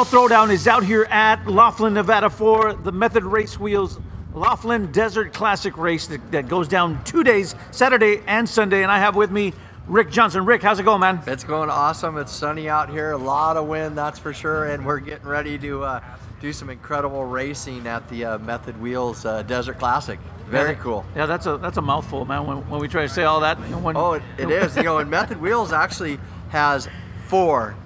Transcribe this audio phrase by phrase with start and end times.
[0.00, 4.00] PDL Throwdown is out here at Laughlin, Nevada for the Method Race Wheels
[4.32, 8.82] Laughlin Desert Classic Race that, that goes down two days, Saturday and Sunday.
[8.82, 9.52] And I have with me
[9.86, 10.46] Rick Johnson.
[10.46, 11.20] Rick, how's it going, man?
[11.26, 12.16] It's going awesome.
[12.16, 14.70] It's sunny out here, a lot of wind, that's for sure.
[14.70, 16.00] And we're getting ready to uh,
[16.40, 20.18] do some incredible racing at the uh, Method Wheels uh, Desert Classic.
[20.46, 21.04] Very cool.
[21.14, 22.46] Yeah, that's a that's a mouthful, man.
[22.46, 24.78] When, when we try to say all that, when, Oh, it, it is.
[24.78, 26.88] You know, and Method Wheels actually has
[27.26, 27.76] four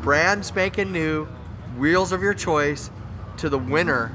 [0.00, 1.28] brand spanking new
[1.76, 2.90] wheels of your choice
[3.38, 4.12] to the winner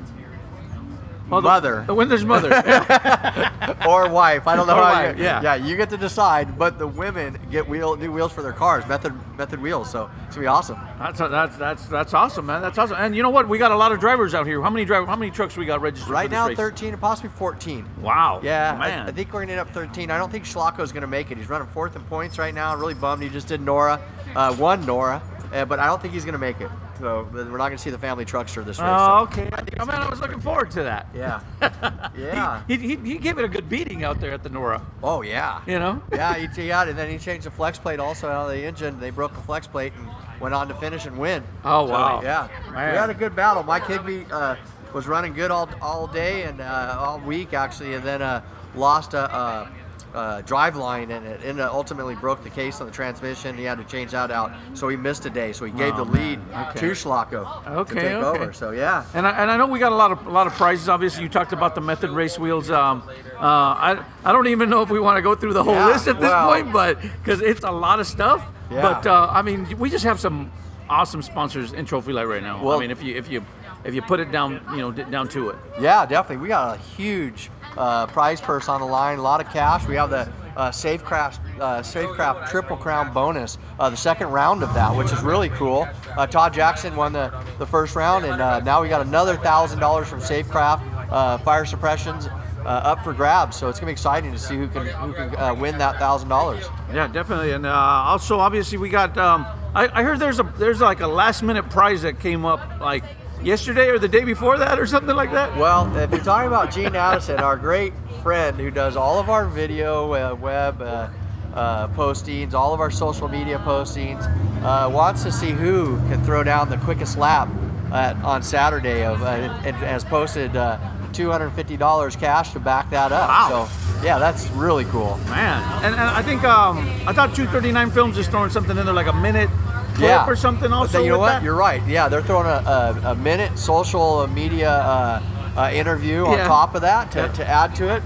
[1.29, 1.83] the- mother.
[1.85, 2.49] The winner's mother.
[3.88, 4.47] or wife.
[4.47, 5.41] I don't know Or how wife, you, yeah.
[5.41, 6.57] yeah, you get to decide.
[6.57, 9.91] But the women get wheel new wheels for their cars, method method wheels.
[9.91, 10.80] So it's gonna be awesome.
[10.99, 12.61] that's that's that's that's awesome, man.
[12.61, 12.95] That's awesome.
[12.97, 13.49] And you know what?
[13.49, 14.61] We got a lot of drivers out here.
[14.61, 15.05] How many driver?
[15.05, 16.09] How many trucks we got registered?
[16.11, 16.58] Right for this now, race?
[16.58, 17.86] 13 and possibly 14.
[18.02, 18.39] Wow.
[18.42, 19.08] Yeah, I- man.
[19.09, 20.09] I, think we're gonna end up 13.
[20.09, 21.38] I don't think Schlocko's gonna make it.
[21.38, 22.73] He's running fourth in points right now.
[22.77, 23.21] Really bummed.
[23.21, 23.99] He just did Nora,
[24.36, 25.21] uh, won Nora,
[25.53, 26.69] uh, but I don't think he's gonna make it.
[27.00, 28.88] So we're not gonna see the family truckster this race.
[28.90, 29.42] Oh, so.
[29.42, 29.50] okay.
[29.80, 31.08] Oh, man, I was looking forward to that.
[31.14, 31.42] Yeah.
[32.17, 32.64] Yeah.
[32.67, 34.81] he, he, he gave it a good beating out there at the Nora.
[35.04, 35.62] Oh yeah.
[35.67, 36.02] You know?
[36.12, 39.00] yeah, he, yeah, and then he changed the flex plate also out of the engine.
[39.00, 41.44] They broke the flex plate and went on to finish and win.
[41.64, 42.22] Oh, So, wow.
[42.23, 42.92] yeah, Man.
[42.92, 43.61] we had a good battle.
[43.61, 44.56] Mike Higby uh,
[44.94, 48.42] was running good all, all day and uh, all week actually, and then uh,
[48.76, 49.70] lost a,
[50.13, 53.58] a drive line and it ultimately broke the case on the transmission.
[53.58, 55.53] He had to change that out, so he missed a day.
[55.53, 56.39] So he gave Oh, the lead.
[56.69, 56.80] Okay.
[56.80, 58.39] to Schlocko Okay, to take okay.
[58.44, 58.53] over.
[58.53, 59.05] So yeah.
[59.14, 60.89] And I, and I know we got a lot of a lot of prizes.
[60.89, 62.69] Obviously, you talked about the method race wheels.
[62.72, 63.03] Um,
[63.36, 65.88] uh, I I don't even know if we want to go through the whole Yeah,
[65.88, 68.44] list at this well- point, but because it's a lot of stuff.
[68.71, 68.81] Yeah.
[68.81, 70.52] But uh, I mean, we just have some
[70.89, 72.64] awesome sponsors in Trophy Light right now.
[72.64, 73.45] Well, I mean, if you if you
[73.83, 75.55] if you put it down, you know, down to it.
[75.80, 76.37] Yeah, definitely.
[76.43, 79.88] We got a huge uh, prize purse on the line, a lot of cash.
[79.88, 84.73] We have the uh, Safecraft uh, Safecraft Triple Crown bonus, uh, the second round of
[84.73, 85.88] that, which is really cool.
[86.17, 89.80] Uh, Todd Jackson won the, the first round, and uh, now we got another thousand
[89.80, 93.55] dollars from Safecraft uh, Fire Suppressions uh, up for grabs.
[93.55, 96.65] So it's gonna be exciting to see who can who can win that thousand dollars.
[96.92, 97.52] Yeah, definitely.
[97.52, 99.17] And also, obviously, we got.
[99.17, 99.45] Um,
[99.76, 103.04] I, I heard there's a there's like a last minute prize that came up like
[103.42, 105.55] yesterday or the day before that or something like that.
[105.58, 107.93] Well, if you're talking about Gene Addison, our great
[108.23, 111.09] friend who does all of our video, uh, web uh,
[111.53, 114.23] uh, postings, all of our social media postings,
[114.64, 117.49] uh, wants to see who can throw down the quickest lap
[117.92, 120.77] at, on Saturday of, uh, and has posted uh,
[121.11, 123.30] $250 cash to back that up.
[123.30, 123.70] Wow.
[123.70, 125.17] So, yeah, that's really cool.
[125.30, 128.94] Man, and, and I think um, I thought 239 Films is throwing something in there
[128.94, 129.50] like a minute
[129.97, 130.27] clip yeah.
[130.27, 130.71] or something.
[130.71, 131.30] Also, then you know what?
[131.30, 131.44] that.
[131.44, 131.81] You're right.
[131.88, 135.21] Yeah, they're throwing a, a, a minute social media uh,
[135.57, 136.47] uh, interview on Yeah.
[136.47, 137.27] top of that to, Yeah.
[137.33, 138.03] to add to it.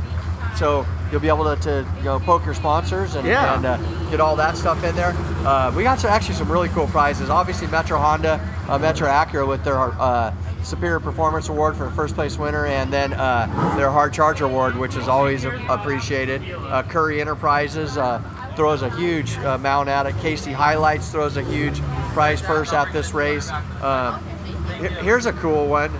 [0.55, 3.55] So you'll be able to, to you know poke your sponsors and, Yeah.
[3.55, 3.77] and uh,
[4.09, 5.13] get all that stuff in there.
[5.45, 7.29] Uh, we got some, actually some really cool prizes.
[7.29, 12.37] Obviously, Metro Honda, uh, Metro Acura with their uh, Superior Performance Award for first place
[12.37, 16.41] winner, and then uh, their Hard Charger Award, which is always appreciated.
[16.51, 17.97] Uh, Currie Enterprises.
[18.51, 20.15] Uh, throws a huge amount at it.
[20.15, 21.79] KC HiLites throws a huge
[22.13, 23.49] prize purse at this race.
[23.81, 24.23] Um,
[25.01, 25.91] here's a cool one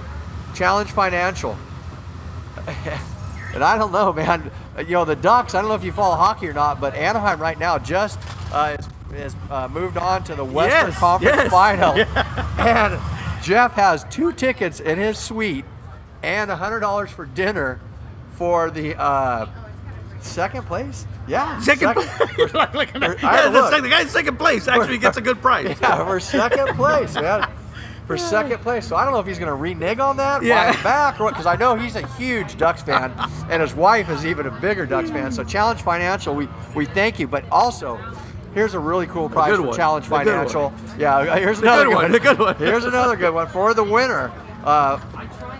[0.54, 1.58] Challenge Financial.
[3.54, 4.52] and I don't know, man.
[4.78, 7.40] You know, the Ducks, I don't know if you follow hockey or not, but Anaheim
[7.40, 8.20] right now just
[8.54, 11.52] uh, is, is uh, moved on to the Western Yes, Conference yes.
[11.52, 11.94] Final.
[12.62, 13.00] And
[13.42, 15.66] Jeff has two tickets in his suite
[16.22, 17.80] and $100 for dinner
[18.34, 19.48] for the uh,
[20.24, 21.06] second place?
[21.28, 21.59] Yeah.
[21.59, 25.22] Second, Second- like, like, Or- yeah, the, the guy in second place actually gets a
[25.22, 25.78] good price.
[25.82, 27.48] Yeah, for second place, man.
[28.08, 28.88] For second place.
[28.88, 30.82] So I don't know if he's going to renege on that, Yeah.
[30.84, 33.14] back, or what, because I know he's a huge Ducks fan,
[33.50, 35.32] and his wife is even a bigger Ducks fan.
[35.32, 37.28] So Challenge Financial, we, we thank you.
[37.28, 37.98] But also,
[38.53, 39.76] here's a really cool prize for one.
[39.78, 40.73] Challenge good Financial.
[40.97, 42.56] Yeah, here's another good one, good one.
[42.58, 44.29] Here's another good one for the winner.
[44.66, 44.97] Uh,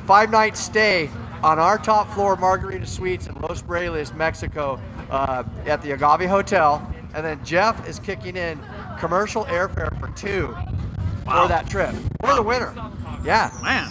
[0.06, 1.10] five night stay
[1.44, 4.80] on our top floor Margarita Suites in Los Barriles, Mexico,
[5.10, 6.86] uh, at the Agave Hotel.
[7.14, 8.60] And then Jeff is kicking in
[9.00, 10.56] commercial airfare for two
[11.26, 11.44] Wow.
[11.44, 12.74] for that trip for the winner.
[13.24, 13.88] Yeah, Man,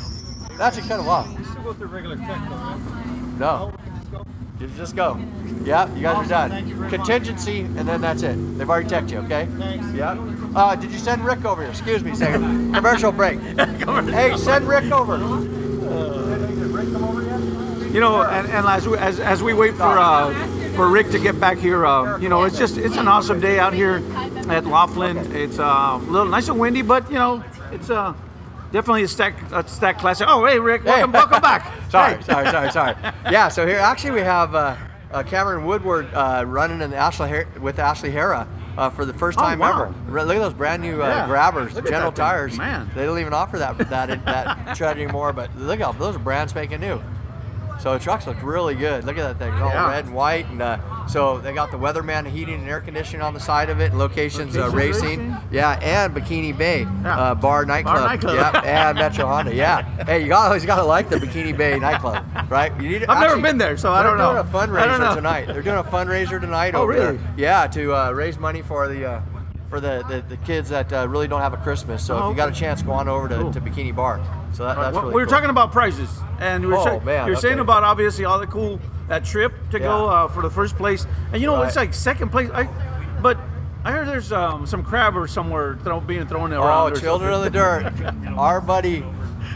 [0.59, 1.29] that's a kind of love.
[1.51, 2.79] still go through regular tech though, right?
[3.39, 3.73] No,
[4.59, 5.19] you just go.
[5.65, 6.51] Yeah, you guys are done.
[6.51, 6.99] Thank you very much.
[6.99, 8.35] Contingency, and then that's it.
[8.59, 9.47] They've already texted you, okay?
[9.59, 9.87] Thanks.
[9.95, 10.17] Yeah.
[10.57, 11.71] Uh, did you send Rick over here?
[11.71, 12.73] Excuse me second.
[12.75, 13.39] Commercial break.
[14.11, 15.17] Hey, send Rick over.
[15.19, 17.41] Did Rick come over yet?
[17.93, 20.33] You know, and, and as, we, as as we wait for uh,
[20.77, 23.59] for Rick to get back here, uh, you know, it's just it's an awesome day
[23.59, 23.97] out here
[24.49, 25.17] at Laughlin.
[25.35, 27.43] It's uh, a little nice and windy, but you know,
[27.73, 28.15] it's uh,
[28.71, 30.29] definitely a stack a stack classic.
[30.31, 31.67] Oh, hey, Rick, welcome, welcome back.
[31.91, 32.23] sorry, Hey.
[32.23, 32.95] sorry, sorry, sorry.
[33.29, 34.77] Yeah, so here actually we have uh,
[35.11, 38.47] uh, Kamren Woodward uh, running in the Ashley with Ashley Hera
[38.79, 39.93] uh, for the first Oh, time wow.
[40.09, 40.25] ever.
[40.27, 41.27] Look at those brand new uh, Yeah.
[41.27, 42.13] grabbers, General.
[42.13, 42.57] Tires.
[42.57, 42.89] Man.
[42.95, 45.33] They don't even offer that that that tread anymore.
[45.33, 47.03] But look at those are brand spanking new.
[47.81, 49.05] So the trucks look really good.
[49.05, 49.89] Look at that thing, it's all Yeah.
[49.91, 53.33] red and white, and uh, so they got the Weatherman heating and air conditioning on
[53.33, 53.95] the side of it.
[53.95, 55.37] Locations, uh, racing, Racing?
[55.51, 57.19] yeah, and Bikini Bay Yeah.
[57.19, 58.35] uh, Bar Nightclub, Nightclub.
[58.35, 59.83] yeah, and Metro Honda, yeah.
[60.05, 62.71] Hey, you always got to like the Bikini Bay nightclub, right?
[62.81, 63.05] You need.
[63.07, 64.35] I've never been there, so I don't know.
[64.35, 65.47] doing a fundraiser tonight.
[65.47, 66.75] They're doing a fundraiser tonight.
[66.75, 67.13] Oh, over there.
[67.13, 67.25] really?
[67.39, 69.23] Yeah, to uh, raise money for the.
[69.71, 72.31] For the, the, the kids that uh, really don't have a Christmas, so Oh, if
[72.33, 73.53] you got a chance, go on over to, Cool.
[73.53, 74.21] to Bikini Bar.
[74.53, 75.31] So that, that's Well, really we were cool.
[75.33, 76.09] talking about prices,
[76.41, 79.53] and we were Oh, saying- man, you're saying about obviously all the cool that trip
[79.71, 82.51] to go uh, for the first place, and you know it's like second place.
[82.53, 82.65] I,
[83.23, 83.39] but
[83.85, 86.93] I heard there's um, some crabber somewhere throw, being thrown around.
[86.93, 87.51] Oh, or Children of the.
[87.51, 87.93] Dirt.
[88.37, 89.05] Our buddy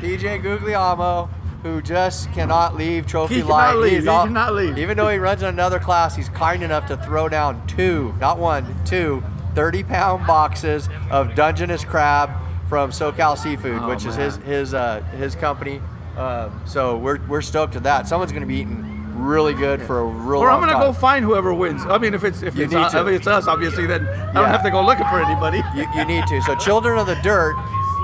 [0.00, 1.28] PJ Guglielmo,
[1.64, 3.74] who just cannot leave Trophy He Light.
[3.74, 3.92] leave.
[3.94, 4.78] He's He all- cannot leave.
[4.78, 8.38] Even though he runs in another class, he's kind enough to throw down two, not
[8.38, 9.22] one, two
[9.54, 12.30] 30 pound boxes of Dungeness crab
[12.68, 15.80] from SoCal Seafood, Oh, which is his his uh, his company.
[16.16, 18.06] Um, so we're, we're stoked at that.
[18.06, 20.80] Someone's going to be eating really good for a real Or I'm gonna time.
[20.82, 21.82] go find whoever wins.
[21.86, 23.00] I mean, if it's if You it's need uh, to.
[23.08, 25.62] if it's us, obviously, then I don't have to go looking for anybody.
[25.74, 26.40] you, you need to.
[26.42, 27.54] So Children of the Dirt,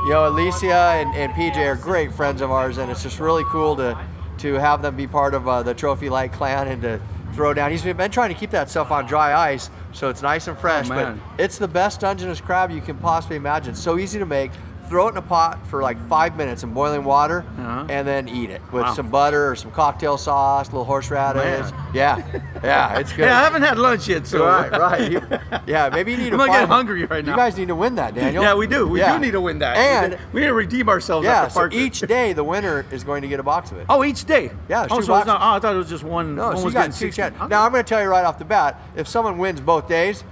[0.07, 3.45] you know, Alicia and, and PJ are great friends of ours, and it's just really
[3.47, 3.97] cool to
[4.39, 7.01] to have them be part of uh, the Trophy Light clan and to
[7.35, 7.71] throw down.
[7.71, 10.61] He's been trying to keep that stuff on dry ice, so it's nice and oh,
[10.61, 10.89] fresh.
[10.89, 13.75] but it's the best Dungeness crab you can possibly imagine.
[13.75, 14.51] So easy to make.
[14.91, 17.87] Throw it in a pot for like five minutes in boiling water, Uh-huh.
[17.89, 18.95] and then eat it with Wow.
[18.95, 21.71] some butter or some cocktail sauce, a little horseradish.
[21.71, 21.73] Man.
[21.95, 22.21] Yeah,
[22.65, 23.27] yeah, it's good.
[23.27, 25.13] Yeah, I haven't had lunch yet, so Right, right.
[25.13, 25.23] You-
[25.65, 27.31] yeah, maybe you need I'm to getting find- hungry right now.
[27.31, 28.43] You guys need to win that, Daniel.
[28.43, 28.89] Yeah, we do.
[28.89, 29.13] We Yeah.
[29.13, 29.77] do need to win that.
[29.77, 31.25] And we need to redeem ourselves.
[31.25, 33.87] yeah, so each day the winner is going to get a box of it.
[33.89, 34.51] Oh, each day.
[34.69, 36.35] Yeah, Oh, so it's not, oh, I thought it was just one.
[36.35, 37.23] no, one so you got getting two 60.
[37.49, 40.25] Now I'm going to tell you right off the bat, if someone wins both days,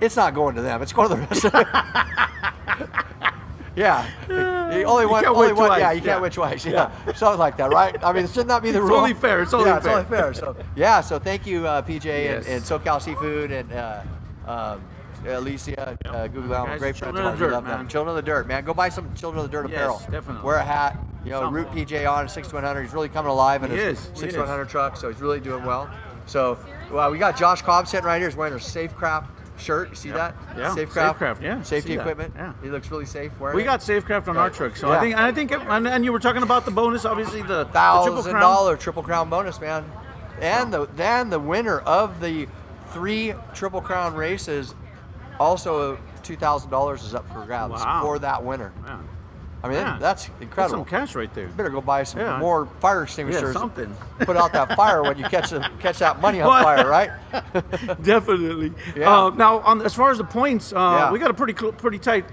[0.00, 0.80] it's not going to them.
[0.80, 2.88] It's going to the rest of them.
[3.78, 4.06] yeah,
[4.76, 5.22] You only You one.
[5.24, 5.66] can't only win one.
[5.68, 5.80] twice.
[5.80, 6.20] Yeah, you can't Yeah.
[6.20, 6.66] win twice.
[6.66, 7.96] Yeah, something like that, right?
[8.04, 8.98] I mean, it should not be the It's rule.
[8.98, 9.42] only fair.
[9.42, 10.00] It's only yeah, fair.
[10.00, 10.34] It's only fair.
[10.34, 12.46] So yeah, so thank you, uh, PJ Yes.
[12.46, 13.72] and, and SoCal Seafood and.
[13.72, 14.00] Uh,
[14.46, 14.80] um,
[15.26, 17.38] Alicia, uh, Google Allen, Guys, great friends Children of ours.
[17.40, 17.78] the Dirt, love them.
[17.80, 17.88] man.
[17.88, 18.64] Children of the Dirt, man.
[18.64, 19.98] Go buy some Children of the Dirt Yes, apparel.
[20.12, 20.42] definitely.
[20.46, 20.96] Wear a hat.
[21.24, 21.64] You know, Something.
[21.64, 22.82] root PJ on a 6100.
[22.82, 25.64] He's really coming alive in He his is, he 6100 truck, so he's really doing
[25.64, 25.90] well.
[26.26, 26.56] So,
[26.92, 28.28] well, we got Josh Cobb sitting right here.
[28.28, 29.26] He's wearing a Safecraft
[29.58, 29.90] shirt.
[29.90, 30.34] You see that?
[30.56, 31.16] Yeah, Safecraft.
[31.18, 32.34] Safecraft, yeah, Safety that, equipment.
[32.36, 32.52] yeah.
[32.62, 34.98] He looks really safe wearing We got Safecraft on our truck, so Yeah.
[34.98, 38.30] I think I think and, and you were talking about the bonus, obviously the, thousand
[38.32, 38.40] crown.
[38.42, 39.84] dollar triple crown bonus, man.
[40.40, 42.46] And the then the winner of the
[42.90, 44.74] three triple crown races,
[45.40, 48.02] also uh, two thousand dollars is up for grabs Wow.
[48.02, 48.72] for that winner.
[48.84, 49.08] Man,
[49.68, 50.78] I mean, man, that's that's incredible.
[50.78, 51.48] some cash right there.
[51.48, 52.38] better go buy some Yeah.
[52.38, 53.54] more fire extinguishers.
[53.54, 53.94] Yeah, something.
[54.20, 57.10] Put out that fire when you catch the, catch that money on fire, right?
[58.02, 58.72] Definitely.
[58.96, 59.26] Yeah.
[59.26, 61.12] Uh, now, on as far as the points, uh, Yeah.
[61.12, 62.24] we got a pretty cl- pretty tight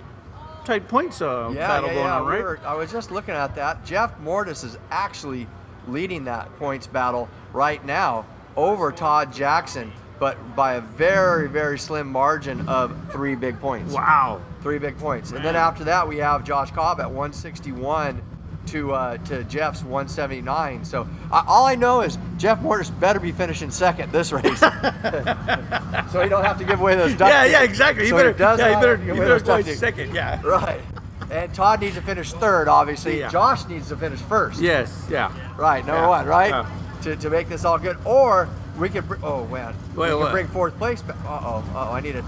[0.64, 2.20] tight points uh, yeah, battle yeah, going yeah.
[2.20, 2.44] on, We right?
[2.44, 3.86] were- I was just looking at that.
[3.86, 5.48] Jeff Mortis is actually
[5.88, 12.12] leading that points battle right now over Todd Jackson, but by a very, very slim
[12.12, 13.94] margin of three big points.
[13.94, 14.42] Wow.
[14.66, 15.32] Three big points.
[15.32, 18.20] And then after that, we have Josh Cobb at 161
[18.66, 20.84] to uh, to Jeff's 179.
[20.84, 26.20] So I, all I know is Jeff Mortis better be finishing second this race, so
[26.24, 27.14] he don't have to give away those.
[27.14, 28.10] duck Yeah, yeah, exactly.
[28.10, 30.16] So he better, does yeah, not better, you better go second.
[30.16, 30.42] Yeah.
[30.44, 30.82] Right.
[31.30, 33.20] And Todd needs to finish third, obviously.
[33.20, 33.30] Yeah.
[33.30, 34.60] Josh needs to finish first.
[34.60, 35.06] Yes.
[35.12, 35.32] Yeah.
[35.58, 36.08] Right, number Yeah.
[36.08, 36.50] one, right?
[36.50, 37.00] Yeah.
[37.04, 37.98] To, to make this all good.
[38.04, 38.50] Or
[38.80, 41.18] we could bring, oh man, Wait, we could bring fourth place back.
[41.24, 42.26] Uh oh, uh oh, I need it.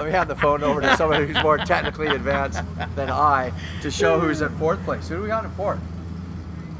[0.00, 2.62] Let me hand the phone over to somebody who's more technically advanced
[2.96, 3.52] than I
[3.82, 5.06] to show who's in fourth place.
[5.10, 5.78] Who do we got in fourth?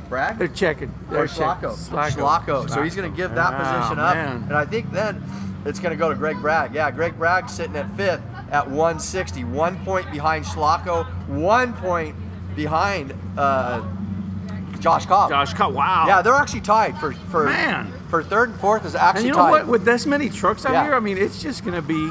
[0.08, 0.38] Brad?
[0.38, 0.88] They're checking.
[1.10, 1.90] Or They're Schlacko.
[1.90, 2.18] checking.
[2.24, 2.70] Schlacko.
[2.70, 4.14] So he's going to give that Ah, position up.
[4.14, 4.44] man.
[4.44, 5.22] And I think then
[5.66, 6.74] it's going to go to Greg Bragg.
[6.74, 9.44] Yeah, Greg Bragg sitting at fifth at 160.
[9.44, 11.04] One point behind Schlacko.
[11.28, 12.16] One point
[12.56, 13.82] behind uh,
[14.78, 15.28] Josh Cobb.
[15.28, 15.74] Josh Cobb.
[15.74, 16.06] Wow.
[16.08, 17.92] Yeah, they're actually tied for for Man.
[18.08, 19.50] for third and fourth is actually And you know tied.
[19.50, 19.66] what?
[19.66, 20.84] With this many trucks out Yeah.
[20.84, 22.10] here, I mean, it's just gonna be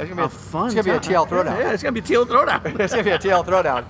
[0.00, 0.66] It's gonna be a a, fun.
[0.66, 1.12] It's gonna be a time.
[1.12, 1.58] TL throwdown.
[1.60, 2.80] Yeah, it's gonna be a TL throwdown.
[2.80, 3.84] it's gonna be a TL throwdown,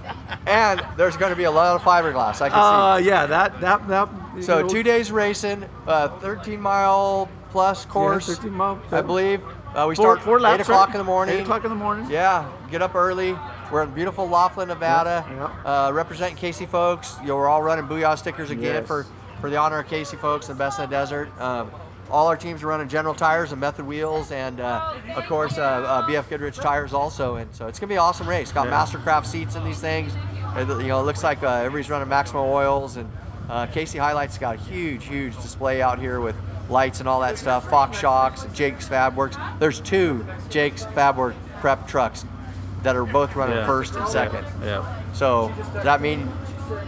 [0.47, 2.41] and there's gonna be a lot of fiberglass.
[2.41, 3.07] I can see.
[3.07, 4.09] Uh, yeah, that that that.
[4.41, 8.81] So know, two days racing, uh, 13 mile plus course, 13 mile.
[8.93, 9.43] I believe.
[9.75, 10.61] Uh, we Four, start four laps.
[10.61, 10.95] eight o'clock right?
[10.95, 11.37] in the morning.
[11.37, 12.09] Eight o'clock in the morning.
[12.11, 13.37] Yeah, get up early.
[13.71, 15.27] We're in beautiful Laughlin, Nevada.
[15.29, 17.17] Yep, Uh, representing Casey folks.
[17.21, 18.87] You know, we're all running Booyah stickers again Yes.
[18.87, 19.05] for,
[19.43, 21.29] for the honor of Casey folks and Best in the Desert.
[21.39, 21.71] Um,
[22.11, 25.63] all our teams are running General Tires and Method Wheels, and uh, of course uh,
[25.63, 27.37] uh, BF Goodrich Tires also.
[27.37, 28.53] And so it's gonna be an awesome race.
[28.53, 28.73] Got Yeah.
[28.85, 30.13] Mastercraft seats in these things.
[30.57, 33.11] It, you know, it looks like uh, everybody's running Maxima oils, and
[33.51, 36.35] uh, KC HiLites got a huge, huge display out here with
[36.69, 37.69] lights and all that stuff.
[37.71, 39.37] Fox Shocks, Jake's Fab Works.
[39.59, 42.25] There's two Jake's Fab Work prep trucks
[42.83, 43.67] that are both running Yeah.
[43.67, 44.45] first and second.
[44.63, 44.85] Yeah.
[45.13, 46.31] So does that mean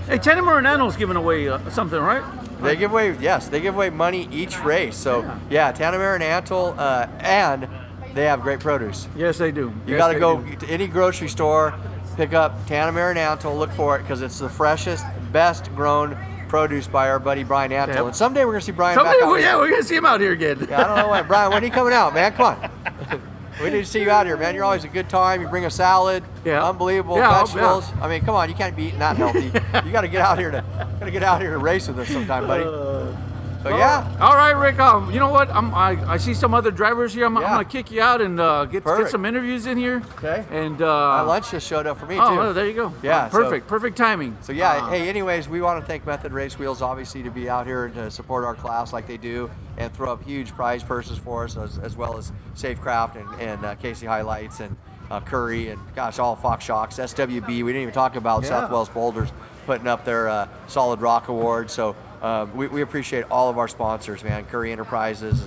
[0.07, 2.23] Hey, Tanner Marinano's giving away uh, something, right?
[2.63, 3.17] They give away?
[3.21, 4.97] Yes, they give away money each race.
[4.97, 7.69] So yeah, Tanimura and Antle, uh, and
[8.15, 9.09] they have great produce.
[9.17, 9.73] Yes, they do.
[9.87, 10.57] You Yes, got to go do.
[10.57, 11.75] to any grocery store,
[12.17, 16.17] pick up Tanimura and Antle, look for it because it's the freshest, best grown
[16.49, 17.95] produce by our buddy Brian Antle.
[17.95, 18.05] Yep.
[18.07, 20.21] And someday we're gonna see Brian Someday, back we- yeah, we're gonna see him out
[20.21, 20.67] here again.
[20.69, 21.27] Yeah, I don't know when.
[21.29, 22.33] Brian, when are you coming out, man?
[22.33, 23.21] Come on.
[23.63, 24.55] We need to see you out here, man.
[24.55, 25.43] You're always a good time.
[25.43, 26.67] You bring a salad, Yeah.
[26.67, 27.85] unbelievable Yeah, oh, vegetables.
[28.01, 29.47] I mean, come on, you can't be eating that healthy.
[29.87, 30.65] you got to get out here to,
[30.99, 32.65] got to get out here to race with us sometime, buddy.
[32.65, 33.15] Uh,
[33.63, 34.79] So yeah, All right, Rick.
[34.79, 35.51] Um, you know what?
[35.51, 37.27] I'm, I I see some other drivers here.
[37.27, 40.03] I'm, I'm gonna kick you out and uh, get get some interviews in here.
[40.17, 40.47] Okay.
[40.51, 40.87] And my
[41.21, 42.37] uh, lunch just showed up for me Oh, too.
[42.39, 42.95] well, there you go.
[43.03, 43.67] Yeah, perfect.
[43.67, 44.35] so- perfect timing.
[44.41, 47.51] So yeah, Uh, hey, anyways, we want to thank Method Race Wheels obviously to be
[47.51, 50.83] out here and to support our class like they do and throw up huge prize
[50.83, 54.75] purses for us as, as well as Safecraft and, and uh, KC HiLites and
[55.11, 57.47] uh, Currie and gosh, all Fox Shocks, SWB.
[57.49, 58.49] We didn't even talk about Yeah.
[58.49, 59.29] Southwest Boulders
[59.67, 61.71] putting up their uh, Solid Rock Award.
[61.71, 64.45] So uh, we, we appreciate all of our sponsors, man.
[64.47, 65.47] Currie Enterprises.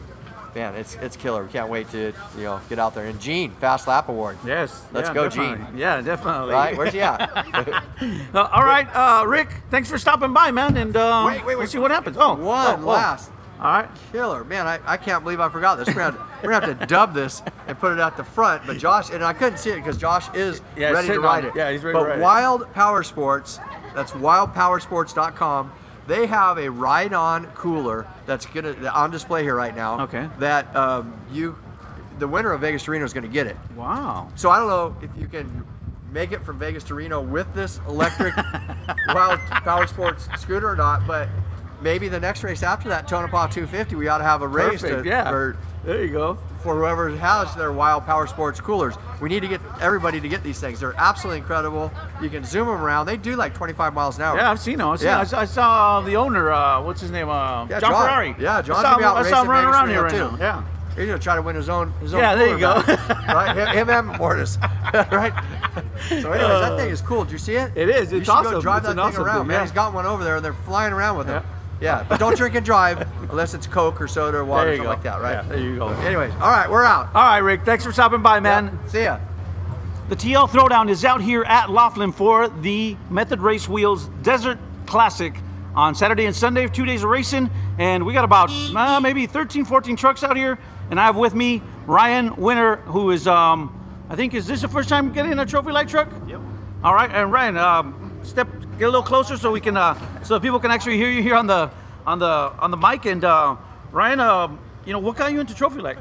[0.55, 1.43] Man, it's it's killer.
[1.43, 3.07] We can't wait to you know get out there.
[3.07, 4.37] And Gene, Fast Lap Award.
[4.45, 4.83] Yes.
[4.91, 5.65] Let's yeah, go, definitely.
[5.65, 5.77] Gene.
[5.77, 6.53] Yeah, definitely.
[6.53, 6.77] Right?
[6.77, 7.83] Where's he at?
[8.33, 9.49] Uh, all right, uh, Rick.
[9.71, 10.75] Thanks for stopping by, man.
[10.77, 11.55] And uh, Wait, wait, wait.
[11.57, 12.17] We'll see what happens.
[12.19, 12.85] Oh, One oh, oh.
[12.85, 13.31] last.
[13.59, 13.89] All right.
[14.11, 14.67] Killer, man!
[14.67, 15.87] I, I can't believe I forgot this.
[15.87, 18.63] We're gonna, we're gonna have to dub this and put it at the front.
[18.67, 21.49] But Josh and I couldn't see it because Josh is Yeah, ready to ride it.
[21.49, 21.55] it.
[21.55, 22.21] Yeah, he's ready but to ride it.
[22.21, 23.59] Wild Power Sports,
[23.95, 25.71] that's wildpowersports.com.
[26.07, 30.01] They have a ride-on cooler that's gonna on display here right now.
[30.01, 30.29] Okay.
[30.39, 31.57] That um, you,
[32.19, 33.57] the winner of Vegas to Reno is gonna get it.
[33.75, 34.29] Wow.
[34.35, 35.65] So I don't know if you can
[36.11, 38.35] make it from Vegas to Reno with this electric
[39.07, 41.27] Wild Power Sports scooter or not, but
[41.83, 45.03] maybe the next race after that, Tonopah 250, we ought to have a race Perfect.
[45.03, 45.29] to, yeah.
[45.29, 46.37] for, there you go.
[46.61, 48.95] for whoever has their Wild Power Sports coolers.
[49.21, 50.79] We need to get everybody to get these things.
[50.79, 51.91] They're absolutely incredible.
[52.21, 53.05] You can zoom them around.
[53.05, 54.37] They do like 25 miles an hour.
[54.37, 54.87] Yeah, I've seen him.
[54.87, 55.19] I've seen Yeah.
[55.19, 56.51] I saw, I saw the owner.
[56.51, 57.29] Uh, what's his name?
[57.29, 58.01] Uh, Yeah, John, John.
[58.01, 58.35] Ferrari.
[58.39, 60.29] Yeah, John's I saw him, out I saw him racing running around here right Reno,
[60.31, 60.35] now.
[60.37, 60.41] too.
[60.41, 60.63] Yeah.
[60.95, 62.19] He's gonna try to win his own his own.
[62.19, 62.75] Yeah, there you go.
[63.27, 64.59] right, him, him and Mortis,
[64.93, 65.33] right?
[66.07, 67.23] So, anyways, that thing is cool.
[67.23, 67.71] Did you see it?
[67.75, 68.03] It is.
[68.03, 68.51] It's You should awesome.
[68.53, 69.55] Go drive It's that thing awesome around, thing, man.
[69.57, 69.61] yeah.
[69.63, 71.29] He's got one over there, and they're flying around with.
[71.29, 71.41] Yeah.
[71.83, 74.83] Yeah, but don't drink and drive unless it's Coke or soda or water or something
[74.83, 74.89] go.
[74.89, 75.33] like that, right?
[75.33, 75.89] Yeah, there you go.
[75.89, 77.07] Anyways, all right, we're out.
[77.13, 77.65] All right, Rick.
[77.65, 78.79] Thanks for stopping by, man.
[78.83, 79.19] Yeah, See ya.
[80.07, 85.33] The TL Throwdown is out here at Laughlin for the Method Race Wheels Desert Classic
[85.75, 87.49] on Saturday and Sunday, two days of racing.
[87.77, 90.59] And we got about uh, maybe 13, 14 trucks out here.
[90.89, 93.77] And I have with me Ryan Winter, who is, um,
[94.09, 96.09] I think, is this the first time getting a trophy light truck?
[96.27, 96.39] Yep.
[96.83, 98.47] All right, and Ryan, um, step,
[98.77, 101.35] get a little closer so we can, uh, so people can actually hear you here
[101.35, 101.69] on the,
[102.05, 103.05] on the, on the mic.
[103.05, 103.55] And uh,
[103.91, 105.97] Ryan, um, you know, what got you into trophy light?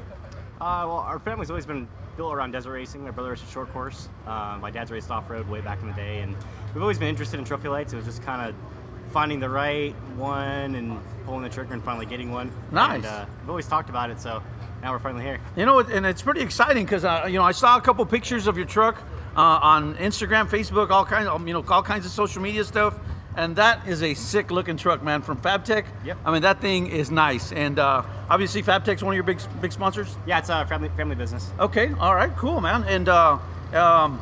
[0.60, 3.04] Uh, well, our family's always been built around desert racing.
[3.04, 4.08] My brother raced a short course.
[4.26, 6.36] Uh, my dad's raced off road way back in the day, and
[6.74, 7.92] we've always been interested in trophy lights.
[7.92, 8.54] It was just kind of
[9.12, 12.50] finding the right one and pulling the trigger and finally getting one.
[12.70, 12.96] Nice.
[12.96, 14.42] And, uh, we've always talked about it, so
[14.82, 15.40] now we're finally here.
[15.56, 18.46] You know, and it's pretty exciting because uh, you know I saw a couple pictures
[18.46, 19.02] of your truck
[19.36, 22.98] uh, on Instagram, Facebook, all kinds, of, you know, all kinds of social media stuff,
[23.36, 25.86] and that is a sick looking truck, man, from FabTech.
[26.04, 26.18] Yep.
[26.24, 29.72] I mean, that thing is nice, and uh, obviously FabTech's one of your big big
[29.72, 30.16] sponsors.
[30.26, 31.50] Yeah, it's a family family business.
[31.58, 33.38] Okay, all right, cool, man, and uh,
[33.72, 34.20] um,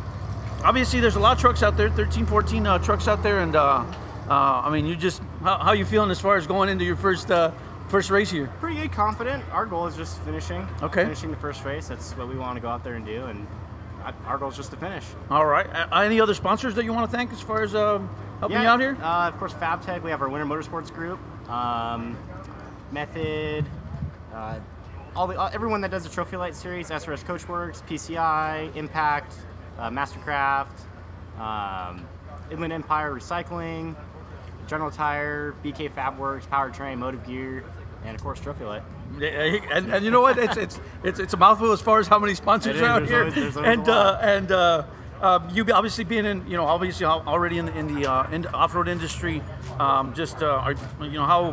[0.63, 3.57] obviously there's a lot of trucks out there, 13, 14 uh, trucks out there, and
[3.57, 3.85] uh,
[4.29, 6.97] uh, I mean, you just how, how you feeling as far as going into your
[6.97, 7.51] first uh,
[7.89, 8.47] first race here?
[8.61, 9.43] Pretty good, confident.
[9.51, 10.67] Our goal is just finishing.
[10.83, 11.03] Okay.
[11.03, 11.89] Finishing the first race.
[11.89, 13.47] That's what we want to go out there and do, and
[14.27, 15.05] our goal is just to finish.
[15.31, 18.09] All right, uh, any other sponsors that you want to thank as far as um,
[18.39, 18.97] helping you out here?
[19.03, 20.03] Uh, of course, FabTech.
[20.03, 22.17] We have our Winter Motorsports group, um,
[22.93, 23.67] Method,
[24.35, 24.59] uh,
[25.15, 29.35] all the uh, everyone that does the Trophy Light series, SRS Coachworks, PCI, Impact,
[29.79, 30.79] uh, Mastercraft,
[31.39, 32.07] um,
[32.51, 33.97] Inland Empire Recycling,
[34.67, 37.65] General Tire, BK Fabworks, Powertrain, Motive Gear,
[38.05, 38.83] and of course Trophy Light.
[39.19, 40.39] Yeah, and, and you know what?
[40.39, 43.07] It's, it's it's it's a mouthful as far as how many sponsors It are out
[43.07, 43.45] There's here.
[43.45, 44.85] always- always and uh, and uh,
[45.21, 48.43] um, you obviously being in, you know, obviously already in the in the, uh, in
[48.43, 49.43] the off-road industry.
[49.79, 51.53] Um, just uh, are, you know how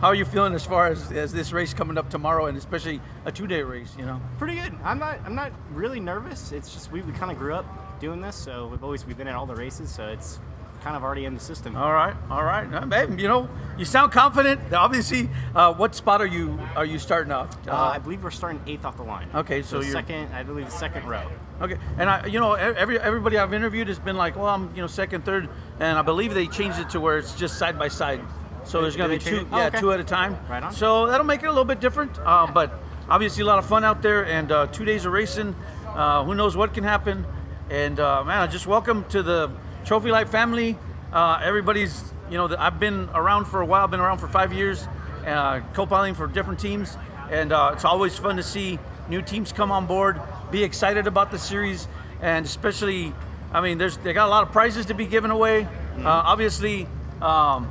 [0.00, 3.00] how are you feeling as far as, as this race coming up tomorrow, and especially
[3.24, 3.94] a two-day race?
[3.98, 4.20] You know.
[4.38, 4.72] Pretty good.
[4.82, 5.18] I'm not.
[5.26, 6.52] I'm not really nervous.
[6.52, 7.66] It's just we, we kind of grew up
[8.00, 10.40] doing this, so we've always we've been at all the races, so it's
[10.82, 11.76] kind of already in the system.
[11.76, 12.88] All right, all right.
[12.88, 13.48] Babe, you know,
[13.78, 14.72] you sound confident.
[14.72, 17.56] Obviously, uh, what spot are you are you starting off?
[17.66, 19.28] Uh, I believe we're starting eighth off the line.
[19.34, 20.32] Okay, so the you're- second.
[20.34, 21.30] I believe the second row.
[21.60, 24.82] Okay, and I, you know, every everybody I've interviewed has been like, well, I'm, you
[24.82, 25.48] know, second, third,
[25.78, 28.20] and I believe they changed it to where it's just side by side.
[28.64, 29.46] So there's going to be two?
[29.50, 29.80] Oh, yeah, okay.
[29.80, 30.36] two at a time.
[30.48, 30.72] Right on.
[30.72, 33.84] So that'll make it a little bit different, uh, but obviously a lot of fun
[33.84, 35.54] out there and uh, two days of racing.
[35.86, 37.26] Uh, who knows what can happen?
[37.70, 39.50] And uh, man, just welcome to the
[39.84, 40.76] Trophy Light family.
[41.12, 43.86] Uh, everybody's, you know, I've been around for a while.
[43.88, 44.86] Been around for five years,
[45.26, 46.96] uh, co-piloting for different teams,
[47.30, 50.20] and uh, it's always fun to see new teams come on board,
[50.50, 51.88] be excited about the series,
[52.20, 53.12] and especially,
[53.52, 55.64] I mean, there's they got a lot of prizes to be given away.
[55.98, 56.86] Uh, obviously.
[57.20, 57.68] Um,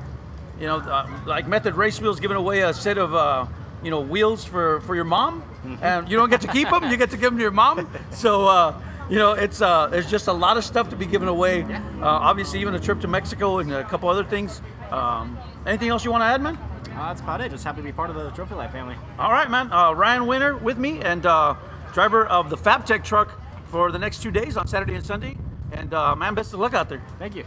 [0.60, 3.48] you know, uh, like Method Race Wheels giving away a set of, uh,
[3.84, 5.44] you know, wheels for, for your mom,
[5.82, 6.90] and you don't get to keep them.
[6.92, 7.90] You get to give them to your mom.
[8.12, 8.80] So, uh,
[9.12, 11.64] you know, it's uh, there's just a lot of stuff to be given away.
[11.64, 14.62] Uh, obviously, even a trip to Mexico and a couple other things.
[14.90, 15.38] Um,
[15.68, 16.56] anything else you want to add, man?
[16.56, 17.52] Uh, that's about it.
[17.52, 18.96] Just happy to be part of the Trophy Life family.
[19.20, 19.72] All right, man.
[19.72, 21.56] Uh, Ryan Winter with me and uh,
[21.94, 25.38] driver of the FabTech truck for the next two days on Saturday and Sunday.
[25.74, 27.02] And uh, man, best of luck out there.
[27.20, 27.44] Thank you.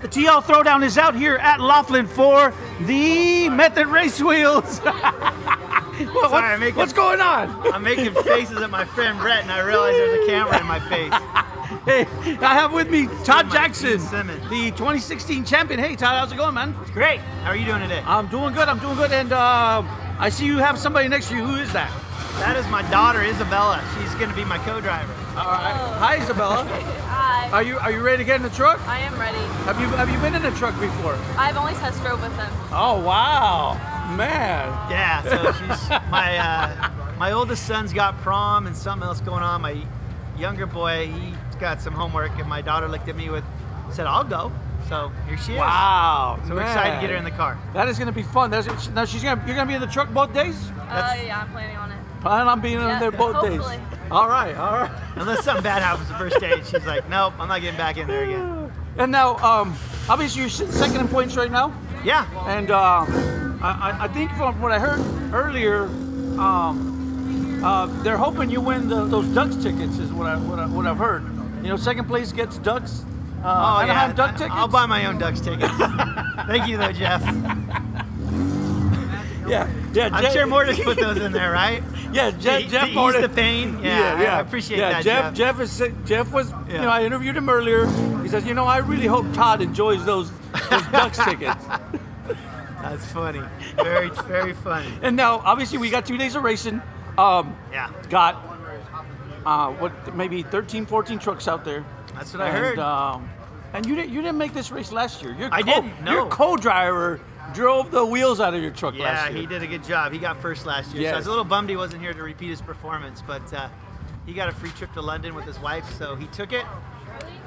[0.00, 4.80] The TL Throwdown is out here at Laughlin for the Method Race Wheels.
[6.04, 7.72] What- what- Sorry, I'm making- what's going on?
[7.72, 10.80] I'm making faces at my friend Brett, and I realize there's a camera in my
[10.80, 11.12] face.
[11.84, 12.06] Hey,
[12.40, 15.80] I have with me Todd Jackson, Gene the 2016 champion.
[15.80, 16.76] Hey, Todd, how's it going, man?
[16.82, 17.18] It's Great.
[17.42, 18.02] How are you doing today?
[18.06, 18.68] I'm doing good.
[18.68, 19.10] I'm doing good.
[19.12, 19.82] And uh,
[20.18, 21.44] I see you have somebody next to you.
[21.44, 21.90] Who is that?
[22.38, 23.82] That is my daughter, Isabella.
[23.98, 25.12] She's going to be my co-driver.
[25.36, 25.74] All right.
[25.98, 26.64] Hi, Isabella.
[27.08, 27.50] Hi.
[27.50, 28.80] Are you are you ready to get in the truck?
[28.88, 29.38] I am ready.
[29.66, 31.14] Have you have you been in a truck before?
[31.36, 32.50] I've only test drove with him.
[32.72, 33.72] Oh wow,
[34.08, 34.68] man.
[34.90, 35.22] Yeah.
[35.22, 39.62] So she's my uh, my oldest son's got prom and something else going on.
[39.62, 39.82] My
[40.38, 43.44] younger boy, he's got some homework, and my daughter looked at me with
[43.90, 44.52] said, "I'll go."
[44.88, 45.58] So here she is.
[45.58, 46.38] Wow.
[46.46, 47.58] So we're excited to get her in the car.
[47.74, 48.50] That is going to be fun.
[48.50, 50.56] That's, now she's gonna you're gonna be in the truck both days.
[50.88, 51.98] Uh, yeah, I'm planning on it.
[52.20, 53.76] Plan on being in there both hopefully.
[53.76, 53.86] days.
[54.10, 54.90] All right, all right.
[55.16, 58.06] Unless something bad happens the first day, she's like, "Nope, I'm not getting back in
[58.06, 59.76] there again." And now, um,
[60.08, 61.74] obviously you're second in points right now,
[62.06, 62.24] Yeah.
[62.48, 63.04] and uh,
[63.60, 65.00] I, I- think from what I heard
[65.34, 65.84] earlier,
[66.38, 69.98] um, uh, they're hoping you win the, those Ducks tickets.
[69.98, 71.24] Is what I what, I, what I've heard.
[71.62, 73.04] You know, second place gets Ducks.
[73.42, 74.16] Uh, Oh Anaheim yeah.
[74.16, 74.54] Duck tickets.
[74.54, 75.72] I'll buy my own Ducks tickets.
[76.46, 77.22] Thank you though, Jeff.
[79.48, 80.08] Yeah, yeah.
[80.12, 81.82] I'm Jeff- sure Mortis put those in there, right?
[82.12, 82.62] Yeah, Jeff.
[82.62, 83.80] To- Jeff to Mortis- the pain?
[83.82, 85.34] Yeah, I appreciate yeah, that, Jeff.
[85.34, 85.60] Jeff.
[85.60, 86.50] Is Jeff was.
[86.68, 87.84] You know, I interviewed him earlier.
[88.22, 90.30] He says, you know, I really hope Todd enjoys those
[90.70, 91.62] those Ducks tickets.
[92.80, 93.42] That's funny.
[93.76, 94.88] Very, very funny.
[95.02, 96.80] And now, obviously, we got two days of racing.
[97.18, 98.36] Um, Yeah, got
[99.44, 101.84] uh, what maybe 13, 14 trucks out there.
[102.14, 102.78] that's what I and, heard.
[102.78, 103.28] Um,
[103.74, 105.34] and you didn't you didn't make this race last year.
[105.38, 106.12] Your I co- didn't, no.
[106.12, 107.20] Your co-driver
[107.54, 109.34] drove the wheels out of your truck yeah, last year.
[109.36, 110.12] Yeah, he did a good job.
[110.12, 111.04] He got first last year.
[111.04, 111.16] So I Yes.
[111.18, 113.68] was a little bummed he wasn't here to repeat his performance, but uh,
[114.26, 116.64] he got a free trip to London with his wife, so he took it.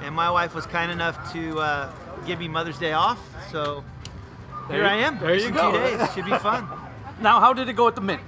[0.02, 1.92] And my wife was kind enough to uh,
[2.26, 3.20] give me Mother's Day off,
[3.52, 3.84] so
[4.70, 5.20] here I am.
[5.20, 5.72] there you racing go.
[5.72, 6.68] Two days should be fun.
[7.22, 8.22] Now, how did it go at the Mint?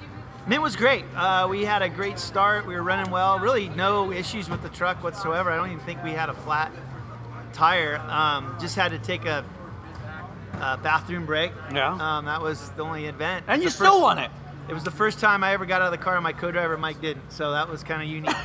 [0.48, 1.06] Mint was great.
[1.16, 2.68] Uh, we had a great start.
[2.68, 3.40] We were running well.
[3.40, 5.50] Really, no issues with the truck whatsoever.
[5.50, 6.74] I don't even think we had a flat
[7.54, 7.96] tire.
[8.10, 9.46] Um, just had to take a,
[10.60, 11.52] a bathroom break.
[11.74, 11.94] Yeah.
[11.94, 13.46] Um, that was the only event.
[13.48, 14.32] And you was still first- won it.
[14.70, 16.78] It was the first time I ever got out of the car, and my co-driver
[16.78, 17.32] Mike didn't.
[17.32, 18.36] So that was kind of unique.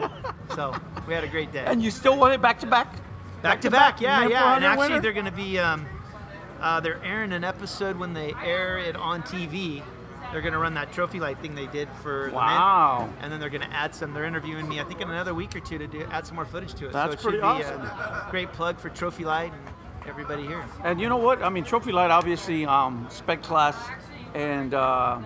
[0.56, 0.74] so
[1.06, 1.64] we had a great day.
[1.64, 2.92] And you still won it back to back.
[3.42, 4.56] back to back, yeah, yeah.
[4.56, 5.00] And actually, winner?
[5.00, 5.86] they're going to be um,
[6.60, 9.82] uh, they're airing an episode when they air it on TV.
[10.32, 12.36] They're going to run that trophy light thing they did for the.
[12.36, 13.08] Wow.
[13.20, 14.12] and then they're going to add some.
[14.12, 16.44] They're interviewing me, I think, in another week or two to do, add some more
[16.46, 16.92] footage to it.
[16.92, 17.82] That's so it pretty should be awesome.
[17.82, 19.75] a great plug for Trophy Light and
[20.08, 20.64] everybody here.
[20.84, 21.42] And you know what?
[21.42, 23.76] I mean, Trophy Light, obviously, um, spec class,
[24.34, 25.20] and uh,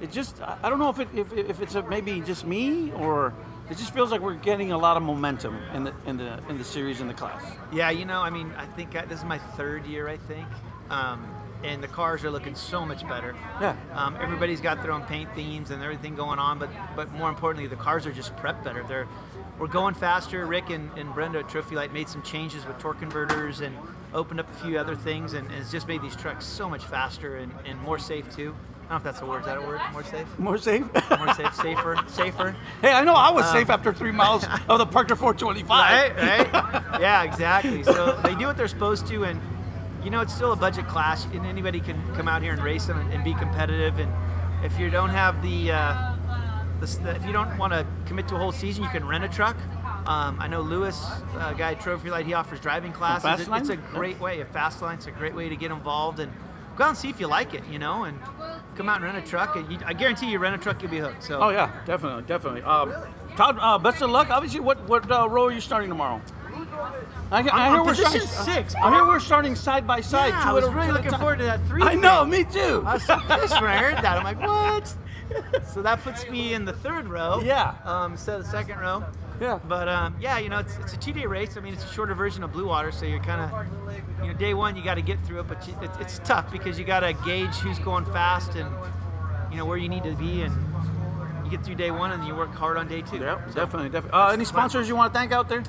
[0.00, 3.32] it just, I don't know if, it, if, if it's a, maybe just me or
[3.70, 6.58] it just feels like we're getting a lot of momentum in the, in the, in
[6.58, 7.42] the series in the class.
[7.72, 10.46] Yeah, you know, I mean, I think I, this is my third year, I think,
[10.90, 11.24] um,
[11.64, 13.36] and the cars are looking so much better.
[13.60, 13.76] Yeah.
[13.94, 17.68] Um, everybody's got their own paint themes and everything going on, but but more importantly,
[17.68, 18.82] the cars are just prepped better.
[18.82, 19.06] They're
[19.60, 20.44] we're going faster.
[20.44, 23.76] Rick and, and Brenda at Trophy Light made some changes with torque converters and
[24.14, 27.36] opened up a few other things, and, it's just made these trucks so much faster
[27.36, 28.54] and, and more safe too.
[28.54, 29.40] I don't know if that's a word.
[29.40, 29.80] Is that a word?
[29.92, 30.38] More safe?
[30.38, 30.84] More safe?
[31.18, 32.56] More safe, safer, safer.
[32.82, 36.16] hey, I know I was Um, safe after three miles of the Parker 425.
[36.16, 36.16] Right,
[36.52, 36.82] right.
[37.00, 37.82] yeah, exactly.
[37.84, 39.40] So they do what they're supposed to, and
[40.04, 42.86] you know it's still a budget class, and anybody can come out here and race
[42.86, 43.98] them and, and be competitive.
[43.98, 44.12] And
[44.64, 46.14] if you don't have the, uh,
[46.80, 49.24] the, the if you don't want to commit to a whole season, you can rent
[49.24, 49.56] a truck.
[50.06, 51.04] Um, I know Lewis,
[51.36, 53.46] uh, guy at Trophy Light, he offers driving classes.
[53.46, 53.60] It- Fastline?
[53.60, 54.40] it's a great way.
[54.40, 56.32] A fast line, it's a great way to get involved and
[56.76, 57.62] go out and see if you like it.
[57.70, 58.18] You know, and
[58.76, 59.56] come out and rent a truck.
[59.56, 61.22] And you, I guarantee you, rent a truck, you'll be hooked.
[61.22, 61.40] So.
[61.40, 62.62] Oh, yeah, definitely, definitely.
[62.62, 62.92] Um,
[63.36, 64.28] Todd, uh, best of luck.
[64.30, 66.20] Obviously, what, what uh, row are you starting tomorrow?
[67.30, 70.28] I, I I'm hear we're starting, six, I hear we're starting side by side.
[70.28, 71.20] Yeah, two I was really two at a looking time.
[71.20, 71.82] forward to that three.
[71.82, 72.82] I know, me too.
[72.86, 74.18] I was so pissed when I heard that.
[74.18, 74.94] I'm like, what?
[75.72, 77.40] So that puts me in the third row.
[77.44, 77.74] Yeah.
[77.84, 79.04] Um, instead of the second row.
[79.40, 79.58] Yeah.
[79.66, 81.56] But um, yeah, you know, it's, it's a two-day race.
[81.56, 83.66] I mean, it's a shorter version of Blue Water, so you're kind of,
[84.22, 86.52] you know, day one you got to get through it, but you, it's, it's tough
[86.52, 88.70] because you got to gauge who's going fast and,
[89.50, 90.54] you know, where you need to be, and
[91.44, 93.18] you get through day one and you work hard on day two.
[93.18, 94.20] Yep, So, definitely, definitely.
[94.20, 95.62] Uh, any sponsors you want to thank out there?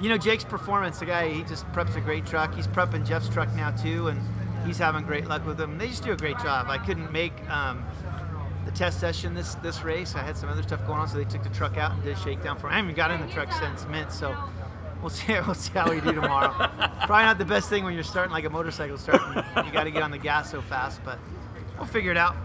[0.00, 2.54] You know, Jake's performance, the guy, he just preps a great truck.
[2.54, 4.20] He's prepping Jeff's truck now too, and
[4.66, 5.78] he's having great luck with them.
[5.78, 6.66] They just do a great job.
[6.68, 7.84] I couldn't make um,
[8.70, 10.14] the test session this this race.
[10.14, 12.16] I had some other stuff going on, so they took the truck out and did
[12.16, 12.66] a shakedown for.
[12.68, 12.72] me.
[12.72, 14.36] I haven't even got in the truck since mint, so
[15.00, 15.32] we'll see.
[15.46, 16.52] We'll see how we do tomorrow.
[17.06, 19.42] Probably not the best thing when you're starting like a motorcycle starting.
[19.66, 21.18] you got to get on the gas so fast, but
[21.78, 22.36] we'll figure it out.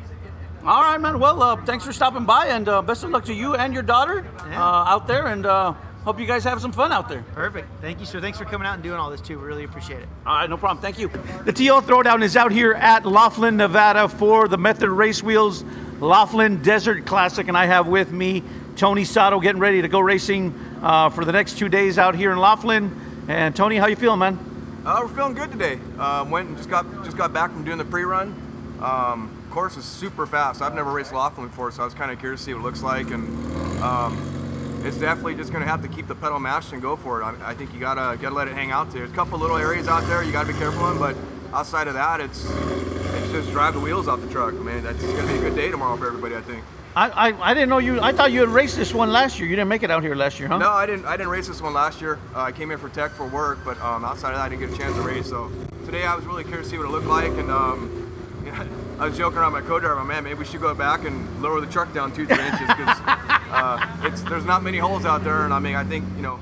[0.65, 1.19] All right, man.
[1.19, 3.83] Well, uh, thanks for stopping by, and uh, best of luck to you and your
[3.83, 4.63] daughter Yeah.
[4.63, 5.73] uh, out there, and uh,
[6.05, 7.23] hope you guys have some fun out there.
[7.35, 7.67] Perfect.
[7.81, 8.19] Thank you, sir.
[8.19, 9.38] Thanks for coming out and doing all this too.
[9.39, 10.09] We really appreciate it.
[10.25, 10.81] All right, no problem.
[10.81, 11.09] Thank you.
[11.43, 15.63] The TL Throwdown is out here at Laughlin, Nevada for the Method Race Wheels
[15.99, 18.43] Laughlin Desert Classic, and I have with me
[18.75, 22.31] Tony Sato getting ready to go racing uh, for the next two days out here
[22.31, 23.25] in Laughlin.
[23.27, 24.84] And Tony, how you feeling, man?
[24.86, 25.79] Uh, we're feeling good today.
[25.97, 28.41] Um, went and just got just got back from doing the pre-run.
[28.81, 30.62] Um, course is super fast.
[30.62, 32.63] I've never raced Laughlin before, so I was kind of curious to see what it
[32.63, 33.10] looks like.
[33.10, 36.97] And um, it's definitely just going to have to keep the pedal mashed and go
[36.97, 37.23] for it.
[37.23, 38.99] I, I think you gotta gotta let it hang out there.
[38.99, 41.15] There's a couple little areas out there you gotta be careful on, but
[41.53, 44.53] outside of that, it's it's just drive the wheels off the truck.
[44.53, 46.36] I mean, that's going to be a good day tomorrow for everybody.
[46.36, 46.63] I think.
[46.95, 47.99] I, I, I didn't know you.
[47.99, 49.49] I thought you had raced this one last year.
[49.49, 50.58] You didn't make it out here last year, huh?
[50.58, 51.05] No, I didn't.
[51.05, 52.19] I didn't race this one last year.
[52.34, 54.62] Uh, I came here for tech for work, but um, outside of that, I didn't
[54.62, 55.27] get a chance to race.
[55.27, 55.51] So
[55.86, 58.65] today, I was really curious to see what it looked like, and um, yeah,
[58.99, 61.60] I was joking around with my co-driver, man, maybe we should go back and lower
[61.60, 65.43] the truck down two, three inches because uh, it's there's not many holes out there,
[65.43, 66.39] and I mean, I think you know,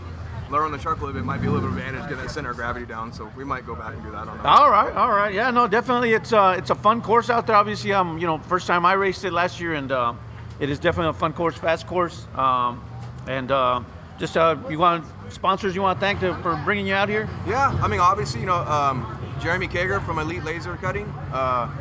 [0.53, 2.29] lowering the truck a little bit might be a little bit of advantage, get that
[2.29, 3.11] center of gravity down.
[3.11, 4.27] So we might go back and do that.
[4.27, 4.45] I don't.
[4.45, 5.33] All right, all right.
[5.33, 6.13] Yeah, no, definitely.
[6.13, 7.55] It's uh, it's a fun course out there.
[7.55, 10.13] Obviously, um, you know, first time I raced it last year, and uh,
[10.59, 12.27] it is definitely a fun course, fast course.
[12.35, 12.83] Um,
[13.27, 13.81] and uh,
[14.19, 17.27] just uh, you want sponsors you want to thank to, for bringing you out here?
[17.47, 21.05] Yeah, I mean, obviously, you know, um, Jeremy Kager from Elite Laser Cutting.
[21.31, 21.73] Uh,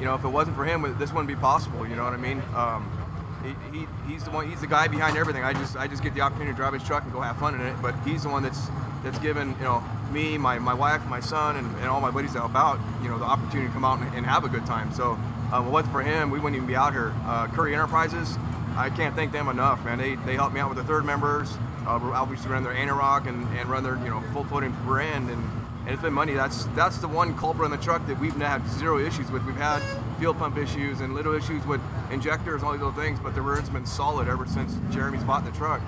[0.00, 1.86] you know, if it wasn't for him, this wouldn't be possible.
[1.86, 2.42] You know what I mean?
[2.54, 3.05] Um,
[3.44, 4.48] he, he, he's the one.
[4.48, 5.44] He's the guy behind everything.
[5.44, 7.54] I just I just get the opportunity to drive his truck and go have fun
[7.54, 7.74] in it.
[7.82, 8.68] But he's the one that's
[9.02, 12.32] that's given you know me, my, my wife, my son, and, and all my buddies
[12.32, 12.78] that help out.
[13.02, 14.92] You know, the opportunity to come out and, and have a good time.
[14.92, 15.18] So,
[15.52, 17.12] uh, it for him, we wouldn't even be out here.
[17.24, 18.36] Uh, Currie Enterprises.
[18.76, 19.98] I can't thank them enough, man.
[19.98, 21.56] They, they helped me out with the third members.
[21.86, 25.42] Uh, obviously run their Anorak and, and run their you know full floating brand and,
[25.82, 26.34] and it's been money.
[26.34, 29.44] That's that's the one culprit on the truck that we've had zero issues with.
[29.46, 29.82] We've had
[30.18, 33.42] fuel pump issues and little issues with injectors and all these little things, but the
[33.42, 35.80] rear's been solid ever since Jeremy's bought the truck.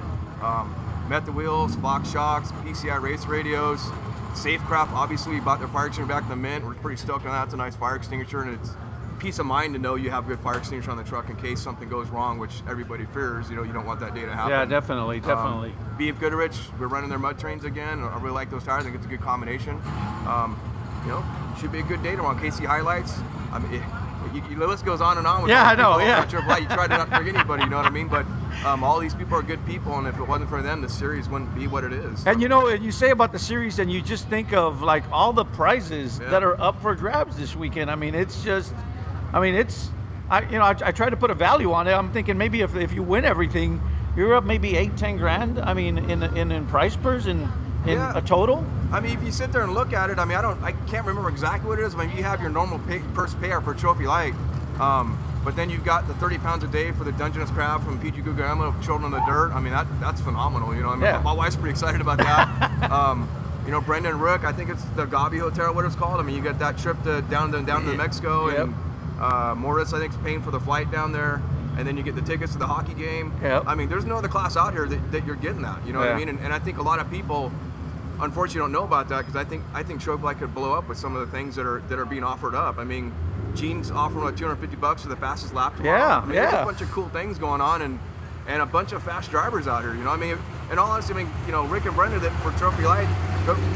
[0.42, 0.74] Um,
[1.08, 3.80] Method wheels, Fox shocks, PCI race radios,
[4.34, 4.92] Safecraft.
[4.92, 6.64] Obviously, we bought their fire extinguisher back in the mint.
[6.64, 7.44] We're pretty stoked on that.
[7.44, 8.70] It's a nice fire extinguisher, and it's
[9.18, 11.36] peace of mind to know you have a good fire extinguisher on the truck in
[11.36, 13.48] case something goes wrong, which everybody fears.
[13.48, 14.50] You know, you don't want that day to happen.
[14.50, 15.70] Yeah, definitely, definitely.
[15.70, 18.02] Um, BF Goodrich, we're running their mud terrains again.
[18.02, 18.82] I really like those tires.
[18.82, 19.80] I think it's a good combination.
[20.26, 20.60] Um,
[21.04, 21.24] you know,
[21.58, 22.36] should be a good day tomorrow.
[22.36, 23.18] KC HiLites.
[23.50, 23.82] I mean,
[24.34, 25.42] you, you, the list goes on and on.
[25.42, 26.22] With Yeah, I know, yeah.
[26.24, 27.64] You try to not forget anybody.
[27.64, 28.08] You know what I mean?
[28.08, 28.26] But
[28.64, 31.28] um, all these people are good people, and if it wasn't for them, the series
[31.28, 32.26] wouldn't be what it is.
[32.26, 35.32] And you know, you say about the series, and you just think of like all
[35.32, 36.30] the prizes Yeah.
[36.30, 37.90] that are up for grabs this weekend.
[37.90, 38.74] I mean, it's just,
[39.32, 39.90] I mean, it's,
[40.30, 41.92] I you know, I, I try to put a value on it.
[41.92, 43.80] I'm thinking maybe if, if you win everything,
[44.16, 45.58] you're up maybe eight, ten grand.
[45.58, 47.48] I mean, in in, in price purse and
[47.88, 48.16] in Yeah.
[48.16, 48.64] a total.
[48.92, 50.72] I mean, if you sit there and look at it, I mean, I don't, I
[50.88, 51.94] can't remember exactly what it is.
[51.94, 54.34] I mean, you have your normal pay, purse payout for Trophy Light,
[54.80, 57.98] um, but then you've got the 30 pounds a day for the Dungeness Crab from
[58.00, 59.52] PJ Guglielmo, Children of the Dirt.
[59.52, 60.74] I mean, that that's phenomenal.
[60.74, 61.20] You know, I mean, Yeah.
[61.22, 62.48] my wife's pretty excited about that.
[62.90, 63.28] um,
[63.64, 66.20] you know, Brendan Rook, I think it's the Gabi Hotel, what it's called.
[66.20, 68.58] I mean, you get that trip to down to down to Mexico, Yep.
[68.58, 68.74] and
[69.20, 71.42] uh, Mortis, I think, is paying for the flight down there.
[71.76, 73.32] And then you get the tickets to the hockey game.
[73.40, 73.64] Yep.
[73.68, 75.86] I mean, there's no other class out here that, that you're getting that.
[75.86, 76.28] You know what I mean?
[76.28, 77.52] And, and I think a lot of people,
[78.20, 80.88] unfortunately don't know about that because I think I think Trophy Light could blow up
[80.88, 82.78] with some of the things that are that are being offered up.
[82.78, 83.14] I mean,
[83.54, 85.98] Gene's offering like 250 bucks for the fastest lap tomorrow.
[85.98, 86.62] Yeah, I mean, there's yeah.
[86.62, 87.98] a bunch of cool things going on and
[88.46, 89.94] and a bunch of fast drivers out here.
[89.94, 90.38] You know, I mean,
[90.70, 93.08] and all honesty, I mean, you know, Rick and Brenda that for Trophy Light,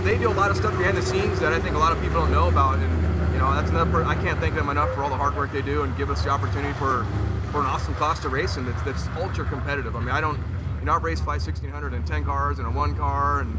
[0.03, 2.01] they do a lot of stuff behind the scenes that I think a lot of
[2.01, 2.79] people don't know about.
[2.79, 3.91] And you know, that's another.
[3.91, 6.11] Per- I can't thank them enough for all the hard work they do and give
[6.11, 7.07] us the opportunity for
[7.51, 9.95] for an awesome class to race in that's that's ultra competitive.
[9.95, 10.39] I mean, I don't.
[10.81, 13.57] You know, I've raced five 1600 and 10 cars and a one car and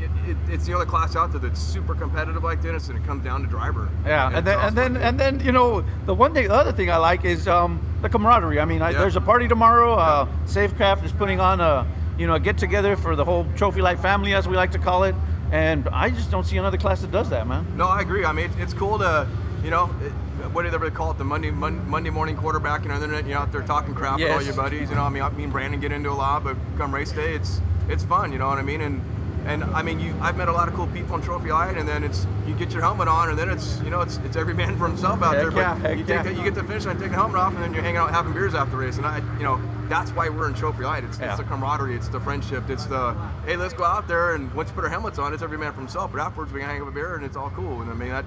[0.00, 3.04] it, it, it's the only class out there that's super competitive like this, and it
[3.04, 3.88] comes down to driver.
[4.06, 6.90] Yeah, and, then and then and then you know the one thing, the other thing
[6.90, 8.60] I like is um, the camaraderie.
[8.60, 9.00] I mean, I, Yeah.
[9.00, 9.94] there's a party tomorrow.
[9.94, 11.86] Uh, Safecraft is putting on a
[12.18, 14.78] you know a get together for the whole Trophy Light family, as we like to
[14.78, 15.14] call it.
[15.50, 17.66] and I just don't see another class that does that, man.
[17.76, 18.24] No, I agree.
[18.24, 19.26] I mean, it's, it's cool to,
[19.64, 20.12] you know, it,
[20.52, 21.18] what do they call it?
[21.18, 23.24] The Monday Mon, Monday morning quarterback and internet.
[23.26, 24.90] You know, out there talking crap with all your buddies.
[24.90, 27.34] You know, I mean, I mean, Brandon get into a lot, but come race day,
[27.34, 28.30] it's it's fun.
[28.32, 28.80] You know what I mean?
[28.82, 29.00] And
[29.48, 31.88] and I mean, you I've met a lot of cool people on Trophy Light, and
[31.88, 34.54] then it's you get your helmet on, and then it's you know it's it's every
[34.62, 35.52] man for himself out Heck there.
[35.62, 36.22] yeah, but you yeah.
[36.22, 38.10] the, you get the finish line, take the helmet off, and then you're hanging out
[38.10, 38.96] having beers after the race.
[38.98, 41.02] And I, you know, that's why we're in Trophy Light.
[41.04, 41.30] It's, Yeah.
[41.30, 43.14] it's the camaraderie, it's the friendship, it's the
[43.46, 45.72] hey, let's go out there and once you put our helmets on, it's every man
[45.72, 46.12] for himself.
[46.12, 47.80] But afterwards, we can hang up a beer and it's all cool.
[47.82, 48.24] And I mean that.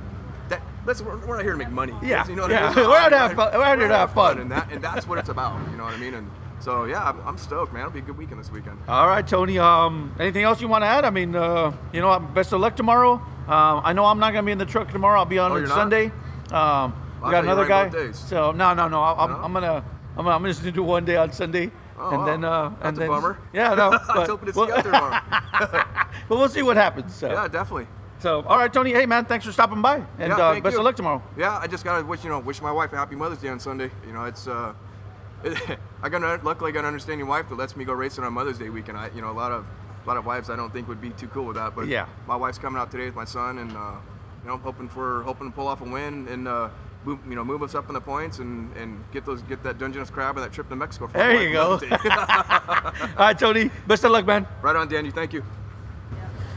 [0.49, 1.93] That, listen, we're, we're not here to make money.
[2.03, 2.71] Yeah, you know what yeah.
[2.71, 2.85] I mean?
[2.89, 4.37] We're out to have fun- we're out here to have fun.
[4.39, 5.57] and that and that's what it's about.
[5.71, 6.13] You know what I mean?
[6.13, 6.29] And
[6.61, 7.81] so yeah, I'm, I'm stoked, man.
[7.81, 8.77] It'll be a good weekend this weekend.
[8.87, 9.57] All right, Tony.
[9.59, 11.03] Um, anything else you want to add?
[11.05, 13.13] I mean, uh, you know, best of luck tomorrow.
[13.47, 15.19] Um, I know I'm not going to be in the truck tomorrow.
[15.19, 15.65] I'll be on Oh?
[15.65, 16.11] Sunday.
[16.51, 16.93] Um,
[17.23, 18.11] we got another guy.
[18.11, 19.01] So no, no, no.
[19.01, 19.37] I, I'm, No?
[19.37, 19.83] I'm gonna,
[20.17, 22.25] I'm, I'm just gonna do one day on Sunday, Oh, and wow.
[22.25, 23.37] then, uh, That's and a then, bummer.
[23.53, 23.83] Yeah, no.
[23.85, 25.19] I was but- hoping to see you tomorrow.
[26.29, 27.13] but we'll see what happens.
[27.15, 27.31] So.
[27.31, 27.87] yeah, definitely.
[28.19, 28.91] So, all right, Tony.
[28.93, 30.79] Hey, man, thanks for stopping by, and Yeah, uh, best you.
[30.79, 31.23] of luck tomorrow.
[31.37, 33.59] Yeah, I just gotta wish you know wish my wife a happy Mother's Day on
[33.59, 33.89] Sunday.
[34.05, 34.73] You know, it's uh,
[36.03, 38.57] I got luckily I got an understanding wife that lets me go racing on Mother's
[38.57, 38.97] Day weekend.
[38.97, 39.65] I you know a lot of
[40.03, 42.07] a lot of wives I don't think would be too cool with that, but Yeah.
[42.27, 43.91] my wife's coming out today with my son, and uh,
[44.43, 46.47] you know I'm hoping for hoping to pull off a win and.
[46.47, 46.69] Uh,
[47.03, 49.79] Move, you know, move us up in the points and, and get those get that
[49.79, 51.07] Dungeness crab and that trip to Mexico.
[51.07, 51.71] For There you go.
[51.91, 51.97] All
[53.17, 53.71] right, Tony.
[53.87, 54.45] Best of luck, man.
[54.61, 55.05] right on, Dan.
[55.05, 55.43] You thank you.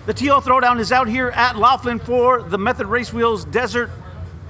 [0.04, 3.88] The TL Throwdown is out here at Laughlin for the Method Race Wheels Desert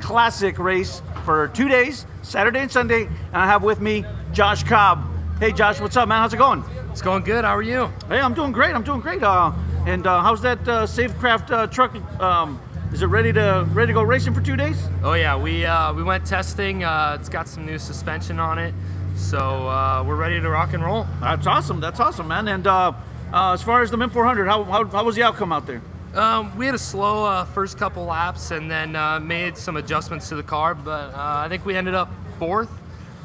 [0.01, 3.05] Classic race for two days, Saturday and Sunday.
[3.07, 5.05] And I have with me Josh Cobb.
[5.39, 6.19] Hey, Josh, what's up, man?
[6.19, 6.65] How's it going?
[6.91, 7.45] It's going good.
[7.45, 7.87] How are you?
[8.09, 8.75] Hey, I'm doing great.
[8.75, 9.23] I'm doing great.
[9.23, 9.53] Uh,
[9.87, 11.95] and uh, how's that uh, Safecraft uh, truck?
[12.21, 12.61] Um,
[12.93, 14.89] is it ready to ready to go racing for two days?
[15.05, 16.83] Oh yeah, we uh, we went testing.
[16.83, 18.75] Uh, it's got some new suspension on it,
[19.15, 21.07] so uh, we're ready to rock and roll.
[21.21, 21.79] That's awesome.
[21.79, 22.49] That's awesome, man.
[22.49, 22.93] And uh,
[23.33, 25.81] uh, as far as the Mint 400, how, how, how was the outcome out there?
[26.15, 30.29] Um, we had a slow uh, first couple laps and then uh, made some adjustments
[30.31, 32.71] to the car, but uh, I think we ended up fourth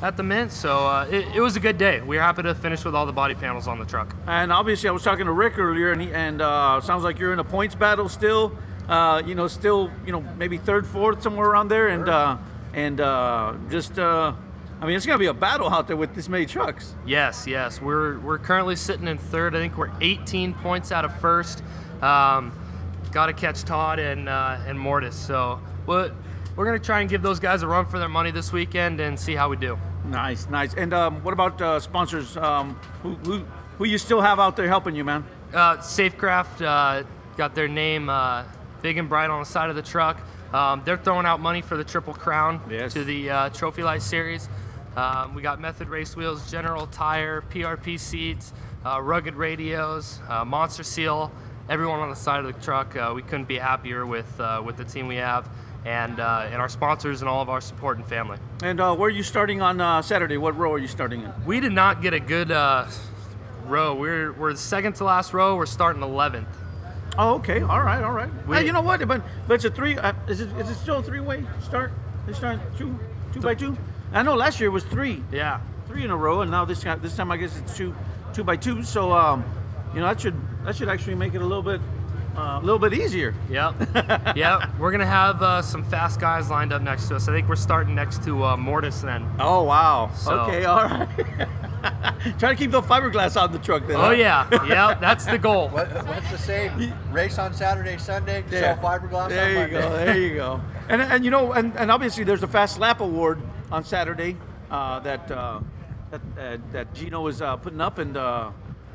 [0.02, 2.02] at the Mint, so uh, it, it was a good day.
[2.02, 4.16] We were happy to finish with all the body panels on the truck.
[4.28, 7.34] And obviously, I was talking to Rick earlier, and he, and uh, sounds like you're
[7.34, 8.58] in a points battle still.
[8.88, 12.38] Uh, you know, still, you know, maybe third, fourth, somewhere around there, and uh,
[12.74, 14.34] and uh, just, uh,
[14.82, 16.96] I mean, it's gonna be a battle out there with this many trucks.
[17.06, 17.82] Yes, yes.
[17.82, 19.56] We're we're currently sitting in third.
[19.56, 21.62] I think we're 18 points out of first.
[22.02, 22.54] Um,
[23.12, 25.16] Got to catch Todd and uh, and Mortis.
[25.16, 26.12] So we're,
[26.56, 29.20] we're gonna try and give those guys a run for their money this weekend and
[29.20, 29.78] see how we do.
[30.10, 30.74] Nice, nice.
[30.74, 32.36] And um, what about uh, sponsors?
[32.38, 33.46] Um, who, who
[33.78, 35.24] who you still have out there helping you, man?
[35.54, 37.04] Uh, Safecraft uh,
[37.38, 38.44] got their name uh,
[38.82, 40.20] big and bright on the side of the truck.
[40.54, 42.94] Um, they're throwing out money for the Triple Crown Yes.
[42.94, 44.50] to the uh, Trophy Light Series.
[44.98, 48.52] Um, we got Method Race Wheels, General Tire, PRP seats,
[48.86, 51.32] uh, rugged radios, uh, Monster Seal.
[51.70, 52.96] Everyone on the side of the truck.
[52.96, 55.48] Uh, we couldn't be happier with uh, with the team we have,
[55.86, 58.38] and uh, and our sponsors and all of our support and family.
[58.64, 60.38] And uh, where are you starting on uh, Saturday?
[60.38, 61.32] What row are you starting in?
[61.46, 62.88] We did not get a good uh,
[63.66, 63.96] row.
[63.96, 65.56] We're we're the second to last row.
[65.56, 66.46] We're starting 11th.
[67.18, 67.62] Oh, okay.
[67.62, 68.30] All right, all right.
[68.48, 69.06] We- Hey, you know what?
[69.08, 69.98] But but it's a three.
[69.98, 71.92] Uh, is it is it still a three way start?
[72.28, 72.98] They start two
[73.34, 73.78] two by two.
[74.14, 75.60] I know last year it was three Yeah.
[75.88, 77.96] three in a row, and now this time this time I guess it's two
[78.34, 78.84] two by two.
[78.84, 79.44] So um,
[79.94, 81.82] you know that should that should actually make it a little bit
[82.36, 83.34] a little bit easier.
[83.50, 83.76] Yep.
[84.36, 84.70] yep.
[84.80, 87.28] We're gonna have uh, some fast guys lined up next to us.
[87.28, 89.30] I think we're starting next to uh, Mortis then.
[89.40, 90.12] Oh wow.
[90.16, 91.08] So- Okay, all right.
[92.40, 93.96] Try to keep the fiberglass on the truck then.
[93.96, 94.12] Oh huh?
[94.12, 94.66] yeah.
[94.66, 95.00] Yep.
[95.00, 95.70] That's the goal.
[95.70, 96.94] What, what's the same?
[97.12, 98.76] Race on Saturday, Sunday, Yeah.
[98.76, 99.80] sell fiberglass There on you Monday.
[99.82, 99.90] go.
[100.06, 100.62] There you go.
[100.90, 103.40] And and you know and, and obviously there's a fast lap award
[103.72, 104.36] on Saturday
[104.72, 105.60] uh, that uh,
[106.10, 108.50] that uh, that Gino is uh, putting up, and uh,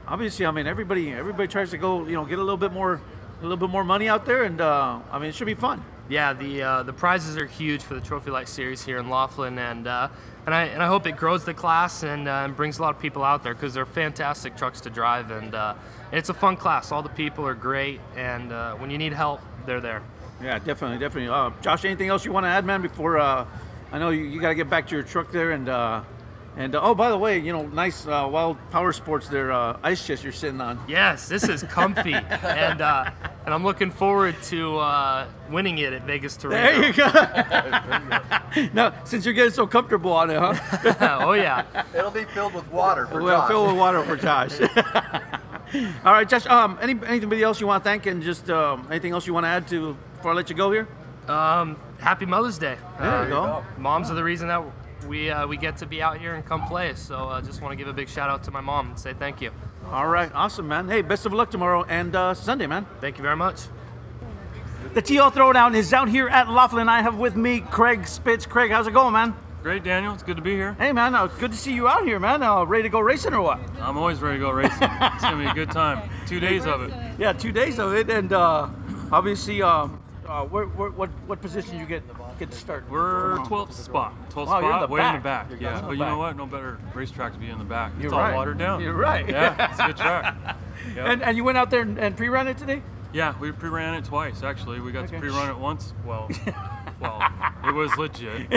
[0.09, 2.95] obviously I mean everybody everybody tries to go you know get a little bit more
[2.95, 3.01] a
[3.47, 5.85] little bit more money out there, and uh, I mean it should be fun.
[6.09, 6.33] Yeah.
[6.33, 9.87] The uh, the prizes are huge for the Trophy Light Series here in Laughlin, and
[9.87, 10.09] uh,
[10.47, 12.95] and I and I hope it grows the class and, uh, and brings a lot
[12.95, 15.75] of people out there because they're fantastic trucks to drive, and, uh,
[16.11, 16.93] and it's a fun class.
[16.93, 20.03] All the people are great, and uh, when you need help, they're there.
[20.43, 21.29] Yeah, definitely, definitely.
[21.29, 22.83] Uh, Josh, anything else you want to add, man?
[22.83, 23.47] Before uh,
[23.93, 26.03] I know you, you got to get back to your truck there, and uh,
[26.57, 29.79] and uh, oh, by the way, you know, nice uh, Wild Power Sports there uh,
[29.83, 30.79] ice chest you're sitting on.
[30.89, 33.11] Yes, this is comfy, and uh,
[33.45, 36.63] and I'm looking forward to uh, winning it at Vegas to Reno.
[36.63, 37.09] There you go.
[38.73, 41.19] now, since you're getting so comfortable on it, huh?
[41.25, 41.65] oh yeah.
[41.95, 43.49] It'll be filled with water for well, Josh.
[43.49, 44.61] fill with water for Josh.
[46.05, 46.47] All right, Josh.
[46.47, 49.45] Um, any anybody else you want to thank, and just um, anything else you want
[49.45, 50.87] to add to before I let you go here?
[51.27, 52.77] Um, happy Mother's Day.
[53.01, 53.65] There you Uh, go.
[53.79, 54.63] Moms are the reason that
[55.07, 56.95] we uh, we get to be out here and come play.
[56.95, 58.99] So I uh, just want to give a big shout out to my mom and
[58.99, 59.51] say thank you.
[59.91, 60.89] All right, awesome, man.
[60.89, 62.87] Hey, best of luck tomorrow and uh, Sunday, man.
[63.01, 63.61] Thank you very much.
[64.95, 66.89] The TL Throwdown is out here at Laughlin.
[66.89, 68.47] I have with me Craig Spitz.
[68.47, 69.35] Craig, how's it going, man?
[69.63, 70.13] Great, Daniel.
[70.13, 70.75] It's good to be here.
[70.79, 72.43] Hey, man, uh, good to see you out here, man.
[72.43, 73.59] Uh, ready to go racing or what?
[73.81, 74.77] I'm always ready to go racing.
[74.83, 76.09] it's gonna be a good time.
[76.27, 76.93] Two days of it.
[77.19, 78.69] Yeah, two days of it, and uh,
[79.11, 79.89] obviously, uh,
[80.27, 82.03] uh, where, where, what what position you get
[82.39, 82.85] get to start?
[82.91, 84.15] We're 12th spot.
[84.31, 85.51] 12th Wow, you're in spot, the way in the back.
[85.51, 86.09] You're Yeah, in the but you back.
[86.09, 86.37] know what?
[86.37, 87.93] No better racetrack to be in the back.
[87.95, 88.35] It's You're all right.
[88.35, 88.81] watered down.
[88.83, 89.29] You're right.
[89.29, 90.37] Yeah, it's a good track.
[90.95, 91.11] Yeah.
[91.13, 92.83] And, and you went out there and, and pre-ran it today?
[93.13, 94.81] yeah, we pre-ran it twice actually.
[94.81, 95.15] We got Okay.
[95.15, 95.93] to pre-run it once.
[96.05, 96.29] Well,
[97.01, 97.23] well,
[97.65, 98.51] it was legit.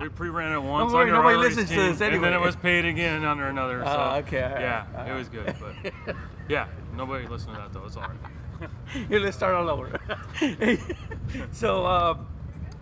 [0.00, 2.24] We pre-ran it once worry, under nobody our race listens to team, this and then
[2.24, 2.34] anyway.
[2.36, 3.80] it was paid again under another.
[3.84, 6.16] So, Ah, okay, all right, Yeah, all it was good, but
[6.48, 7.84] yeah, nobody listened to that though.
[7.84, 8.18] It's all right.
[9.10, 10.00] Let's start all over.
[11.52, 12.16] so, uh,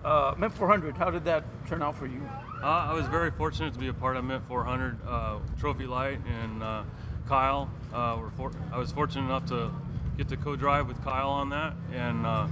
[0.04, 2.20] uh, Mint 400, how did that turn out for you?
[2.62, 6.62] Uh, I was very fortunate to be a part of Mint 400 uh, Trophylite and
[6.62, 6.82] uh,
[7.28, 7.70] Kyle.
[7.92, 9.70] Uh, were for- I was fortunate enough to
[10.16, 12.48] get to co-drive with Kyle on that, and uh,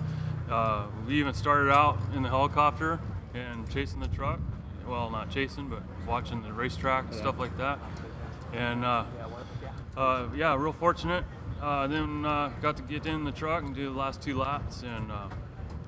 [0.51, 3.01] uh, we even started out in the helicopter
[3.35, 4.39] and chasing the truck.
[4.87, 7.81] Well, not chasing, but watching the racetrack and stuff like that.
[8.53, 9.05] And uh,
[9.97, 11.25] uh, yeah, real fortunate.
[11.61, 14.83] Uh, then uh, got to get in the truck and do the last two laps,
[14.83, 15.29] and uh,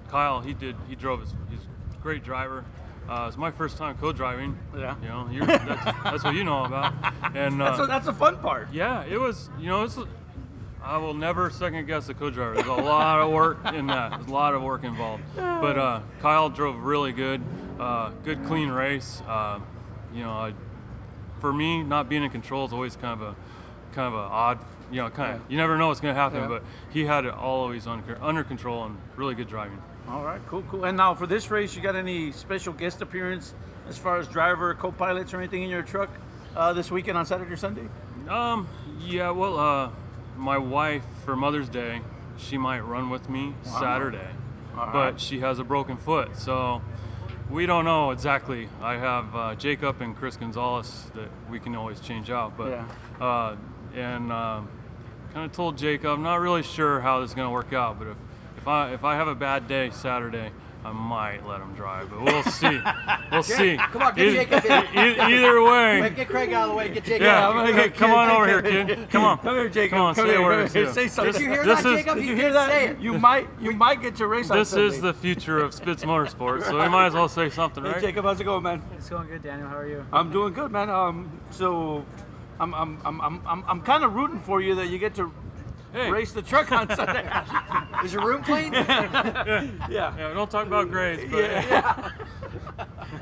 [0.08, 0.76] Kyle, he did.
[0.88, 1.34] He drove his.
[1.50, 2.64] He's a great driver.
[3.08, 4.58] Uh, it's my first time co-driving.
[4.76, 4.94] Yeah.
[5.00, 6.92] You know, you're, that's, that's what you know about.
[7.34, 8.68] And uh, That's, a, that's the fun part.
[8.72, 9.48] yeah, it was.
[9.58, 9.98] You know, it's.
[10.82, 12.54] I will never second guess a co-driver.
[12.54, 14.10] There's a lot of work in that.
[14.12, 15.22] There's a lot of work involved.
[15.36, 17.42] But uh, Kyle drove really good.
[17.80, 19.22] Uh, good, clean race.
[19.26, 19.58] Uh,
[20.14, 20.54] you know, I,
[21.40, 23.36] for me, not being in control is always kind of a
[23.92, 24.58] kind of an odd.
[24.90, 25.50] You know, kind of.
[25.50, 26.40] You never know what's going to happen.
[26.40, 26.48] Yeah.
[26.48, 29.82] But he had it all always under under control and really good driving.
[30.08, 30.84] All right, cool, cool.
[30.84, 33.54] And now for this race, you got any special guest appearance
[33.88, 36.08] as far as driver, co-pilots, or anything in your truck
[36.56, 37.88] uh, this weekend on Saturday or Sunday?
[38.28, 38.68] Um,
[39.00, 39.90] yeah, well, uh,
[40.36, 42.00] my wife for Mother's Day,
[42.38, 44.28] she might run with me Saturday,
[44.76, 46.82] All but she has a broken foot, so
[47.50, 48.68] we don't know exactly.
[48.82, 52.84] I have uh, Jacob and Chris Gonzalez that we can always change out, but Yeah.
[53.20, 53.56] uh,
[53.94, 54.68] and um,
[55.38, 58.08] kind of told Jacob, I'm not really sure how this is gonna work out, but
[58.08, 58.16] if
[58.56, 60.50] if I if I have a bad day Saturday.
[60.84, 62.80] I might let him drive, but we'll see.
[63.32, 63.76] We'll see.
[63.76, 65.20] Come on, get Jacob in.
[65.20, 66.88] either way, Wait, get Craig out of the way.
[66.88, 67.22] Get Jacob.
[67.22, 67.56] yeah, out.
[67.56, 69.10] I'm gonna come, get come on over here, Kid- kid.
[69.10, 69.38] Come on.
[69.38, 69.90] Come here, Jacob.
[69.90, 70.92] Come on, Come say here, a word here.
[70.92, 71.32] Say something.
[71.32, 72.14] This, Did you hear this that, is, Jacob?
[72.14, 72.96] Did You you hear didn't say that?
[72.96, 73.00] it.
[73.00, 76.62] You might, you might get to race on This is the future of Spitz Motorsports,
[76.62, 78.00] so we might as well say something, Hey, right?
[78.00, 78.80] Jacob, how's it going, man?
[78.96, 79.68] It's going good, Daniel.
[79.68, 80.06] How are you?
[80.12, 80.88] I'm doing good, man.
[80.88, 82.06] Um, so
[82.60, 85.32] I'm, I'm, I'm, I'm, I'm, I'm kind of rooting for you that you get to
[85.92, 87.26] Hey, race the truck on Sunday.
[88.04, 88.72] Is your room clean?
[88.72, 89.70] yeah.
[89.88, 92.10] yeah, don't talk about grades, but Yeah.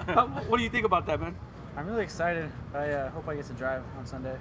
[0.08, 1.36] How- what do you think about that, man?
[1.76, 2.50] I'm really excited.
[2.74, 4.36] I uh, hope I get to drive on Sunday.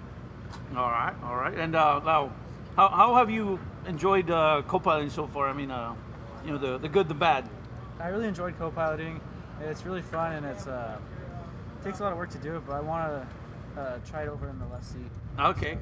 [0.75, 1.53] All right, all right.
[1.53, 2.31] And uh, now,
[2.75, 5.47] how, how have you enjoyed uh, co-piloting so far?
[5.47, 5.93] I mean, uh,
[6.45, 7.47] you know, the, the good, the bad.
[7.99, 9.19] I really enjoyed co-piloting.
[9.61, 10.97] It's really fun and it's uh,
[11.79, 13.27] it takes a lot of work to do it, but I want to
[13.77, 15.11] uh, try it over in the left seat.
[15.39, 15.77] Okay.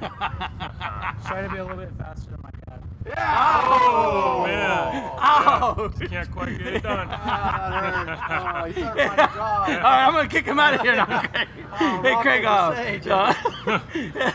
[0.00, 2.82] Try to be a little bit faster than my dad.
[3.06, 3.62] Yeah.
[3.64, 5.92] Oh man, Ow!
[6.08, 7.08] can't quite get it done.
[7.10, 9.38] oh, you better find a job.
[9.38, 11.22] All right, I'm gonna kick him out of here now.
[11.22, 11.48] Craig.
[11.74, 12.44] hey, Rock, Craig.
[12.44, 13.32] Uh, paper,
[13.66, 14.30] uh,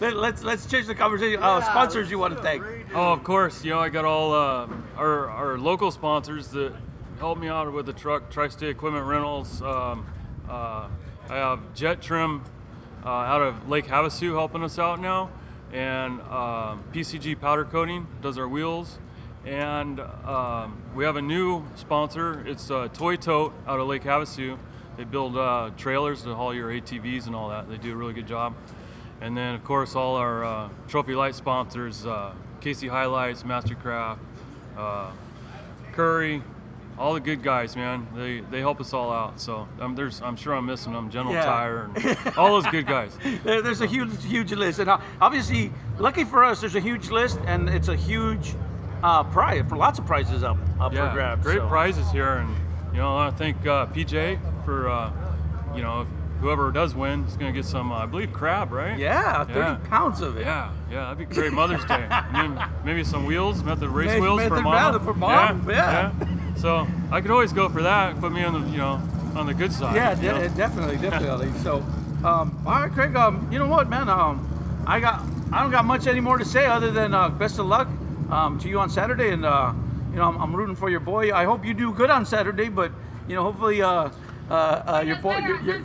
[0.00, 1.40] let, let's let's change the conversation.
[1.42, 2.62] Uh, Yeah, sponsors you want to thank?
[2.92, 3.64] Oh, of course.
[3.64, 6.72] You know, I got all uh, our our local sponsors that
[7.20, 8.30] helped me out with the truck.
[8.30, 9.62] Tri-State Equipment Rentals.
[9.62, 10.06] Um,
[10.48, 10.88] uh,
[11.28, 12.44] I have Jet Trim
[13.04, 15.28] uh, out of Lake Havasu helping us out now,
[15.72, 19.00] and um, PCG Powder Coating does our wheels.
[19.44, 22.46] And um, we have a new sponsor.
[22.46, 24.56] It's uh, Toy Tote out of Lake Havasu.
[24.96, 27.68] They build uh, trailers to haul your ATVs and all that.
[27.68, 28.54] They do a really good job.
[29.20, 34.18] And then, of course, all our uh, Trophylite sponsors uh, KC HiLites, Mastercraft,
[34.76, 35.10] uh,
[35.92, 36.42] Currie,
[36.98, 38.06] all the good guys, man.
[38.14, 39.40] They, they help us all out.
[39.40, 41.10] So um, there's, I'm sure I'm missing them.
[41.10, 41.44] General Yeah.
[41.44, 43.16] Tire and all those good guys.
[43.44, 47.10] There, there's a huge, huge list, and uh, obviously, lucky for us, there's a huge
[47.10, 48.54] list, and it's a huge
[49.02, 51.42] uh, prize for lots of prizes up up for grabs.
[51.42, 51.68] great so.
[51.68, 52.34] prizes here.
[52.34, 52.54] And,
[52.92, 55.12] you know, I want to thank uh, PJ for, uh,
[55.74, 56.06] you know,
[56.40, 58.98] whoever does win is going to get some, uh, I believe, crab, right?
[58.98, 59.78] Yeah, 30 Yeah.
[59.88, 60.42] pounds of it.
[60.42, 62.08] Yeah, yeah, that'd be great Mother's Day.
[62.84, 64.92] Maybe some wheels, method race Maybe wheels for mom.
[64.92, 66.12] Method for mom, yeah.
[66.56, 68.18] So I could always go for that.
[68.20, 69.00] Put me on the, you know,
[69.34, 69.94] on the good side.
[69.94, 70.56] Yeah, you de- know?
[70.56, 71.52] definitely, definitely.
[71.62, 71.76] so,
[72.24, 73.14] um, all right, Craig.
[73.14, 74.08] Um, you know what, man?
[74.08, 77.66] Um, I got, I don't got much anymore to say other than uh, best of
[77.66, 77.88] luck
[78.30, 79.72] um, to you on Saturday, and uh,
[80.10, 81.32] you know, I'm, I'm rooting for your boy.
[81.32, 82.90] I hope you do good on Saturday, but
[83.28, 84.08] you know, hopefully, uh,
[84.48, 85.78] uh, uh, your boy, your, your,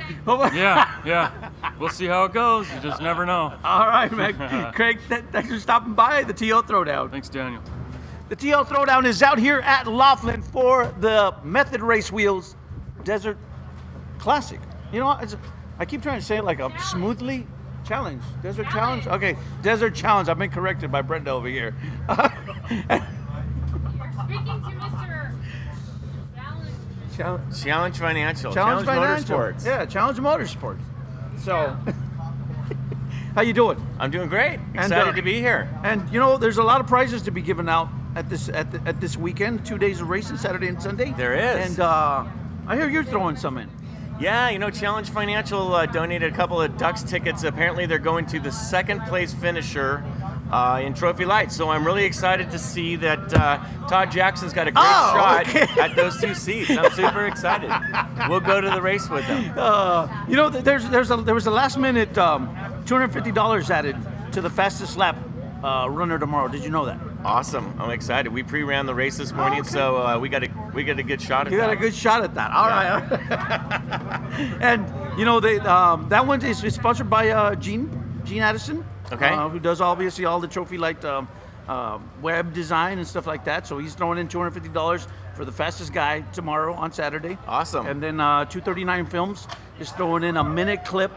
[0.54, 1.50] Yeah, yeah.
[1.80, 2.72] We'll see how it goes.
[2.72, 3.58] You just never know.
[3.64, 4.72] All right, man.
[4.74, 7.10] Craig, th- thanks for stopping by the TL Throwdown.
[7.10, 7.64] Thanks, Daniel.
[8.32, 12.56] The TL Throwdown is out here at Laughlin for the Method Race Wheels
[13.04, 13.38] Desert
[14.20, 14.62] Classic.
[14.94, 15.36] You know, it's,
[15.80, 17.46] I keep trying to say it like a smoothly
[17.86, 18.24] challenge.
[18.42, 19.06] Desert challenge?
[19.06, 20.30] Okay, Desert Challenge.
[20.30, 21.76] I've been corrected by Brenda over here.
[22.08, 22.96] Speaking to
[24.80, 25.36] Mr.
[27.18, 28.54] Challenge, Challenge Financial.
[28.54, 29.38] challenge challenge Financial.
[29.38, 29.66] Motorsports.
[29.66, 30.80] Yeah, Challenge Motorsports.
[31.38, 31.78] So,
[33.36, 33.86] how you doing?
[34.00, 34.58] I'm doing great.
[34.74, 35.68] And, Excited uh, to be here.
[35.84, 38.72] And you know, there's a lot of prizes to be given out at this at,
[38.72, 39.66] the, at this weekend.
[39.66, 41.14] Two days of racing, Saturday and Sunday.
[41.18, 41.70] There is.
[41.72, 42.26] And uh,
[42.68, 43.70] I hear you're throwing some in.
[44.20, 47.44] Yeah, you know, Challenge Financial uh, donated a couple of Ducks tickets.
[47.44, 50.04] Apparently, they're going to the second place finisher
[50.52, 51.54] uh, in Trophylites.
[51.54, 53.58] So I'm really excited to see that uh,
[53.90, 55.82] Todd Jackson's got a great Oh, shot okay.
[55.82, 56.70] at those two seats.
[56.70, 57.72] I'm super excited.
[58.30, 59.54] We'll go to the race with them.
[59.58, 62.48] Uh, you know, there's there's a, there was a last minute um,
[62.86, 63.96] $250 added
[64.34, 65.16] to the fastest lap
[65.64, 66.48] uh, runner tomorrow.
[66.48, 67.00] Did you know that?
[67.24, 67.76] Awesome.
[67.80, 68.32] I'm excited.
[68.32, 69.70] We pre-ran the race this morning, okay.
[69.70, 71.68] so uh, we got a we got a good shot at You that.
[71.68, 72.52] got a good shot at that.
[72.52, 73.02] All right.
[74.62, 77.90] and you know, they um, that one is, is sponsored by uh, Gene
[78.24, 78.86] Gene Addison.
[79.12, 79.28] Okay.
[79.28, 81.28] Uh, who does obviously all the trophylite um,
[81.68, 83.68] uh, web design and stuff like that.
[83.68, 87.38] So he's throwing in $250 for the fastest guy tomorrow on Saturday.
[87.48, 87.88] Awesome.
[87.88, 89.48] And then uh, 239 Films
[89.80, 91.12] is throwing in a minute clip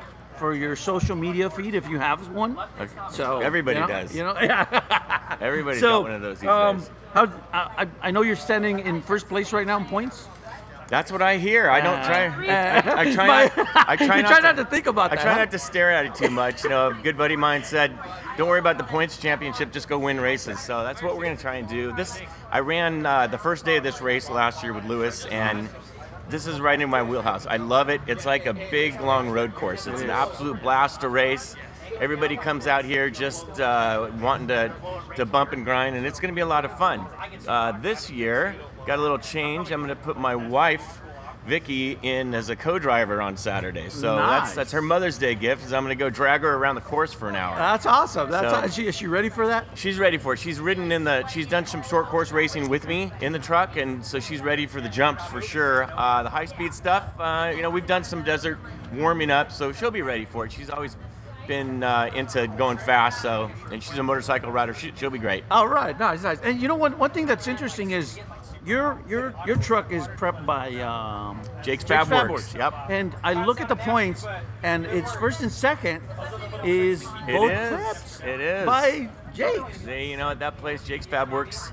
[0.45, 2.59] for your social media feed if you have one.
[2.79, 2.93] Okay.
[3.11, 4.15] So Everybody you know, does.
[4.15, 5.39] You know, yeah.
[5.41, 6.91] Everybody's so, got one of those these um, days.
[7.15, 10.29] how, I, I know you're standing in first place right now in points.
[10.89, 11.71] That's what I hear.
[11.71, 12.27] I don't try.
[12.27, 13.27] Uh, I, I try.
[13.27, 15.21] my- not, I try, not, try to, not to think about that.
[15.21, 15.39] I that, try huh?
[15.39, 16.63] not to stare at it too much.
[16.63, 17.99] You know, a good buddy of mine said,
[18.37, 19.73] "Don't worry about the points championship.
[19.73, 21.93] Just go win races." So that's what we're gonna try and do.
[21.93, 22.21] This
[22.53, 25.71] I ran uh, the first day of this race last year with Lewis, and
[26.29, 27.47] this is right in my wheelhouse.
[27.47, 28.01] I love it.
[28.07, 29.87] It's like a big long road course.
[29.87, 31.55] It's an absolute blast to race.
[32.01, 34.73] Everybody comes out here just uh, wanting to,
[35.17, 37.07] to bump and grind, and it's going to be a lot of fun.
[37.47, 38.57] Uh, this year,
[38.87, 39.71] got a little change.
[39.71, 41.01] I'm going to put my wife,
[41.47, 43.89] Vicky, in as a co-driver on Saturday.
[43.91, 44.29] So Nice.
[44.47, 45.65] that's that's her Mother's Day gift.
[45.65, 47.57] Is I'm going to go drag her around the course for an hour.
[47.57, 48.31] That's awesome.
[48.31, 49.67] That's So- is, she, is she ready for that?
[49.75, 50.39] She's ready for it.
[50.39, 51.27] She's ridden in the.
[51.27, 54.67] She's done some short course racing with me in the truck, and so she's ready
[54.67, 55.85] for the jumps for sure.
[55.99, 58.59] Uh, the high speed stuff, uh, you know, we've done some desert
[58.95, 60.53] warming up, so she'll be ready for it.
[60.53, 60.97] She's always
[61.47, 64.73] been uh, into going fast, so and she's a motorcycle rider.
[64.73, 65.45] She, she'll be great.
[65.51, 66.39] All right, nice, nice.
[66.43, 68.19] And you know one one thing that's interesting is
[68.65, 72.75] your your your truck is prepped by um, Jake's Fab Works, yep.
[72.89, 74.27] And I look at the points,
[74.63, 76.03] and it's first and second
[76.65, 77.73] is It both is.
[77.73, 78.67] prepped It is.
[78.67, 79.79] by Jake's.
[79.83, 81.73] They, you know, at that place, Jake's Fab Works,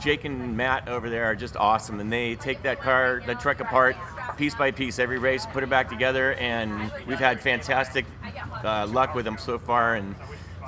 [0.00, 3.60] Jake and Matt over there are just awesome, and they take that car, that truck
[3.60, 3.96] apart,
[4.36, 8.06] piece by piece, every race, put it back together, and we've had fantastic
[8.64, 9.96] uh, luck with them so far.
[9.96, 10.14] And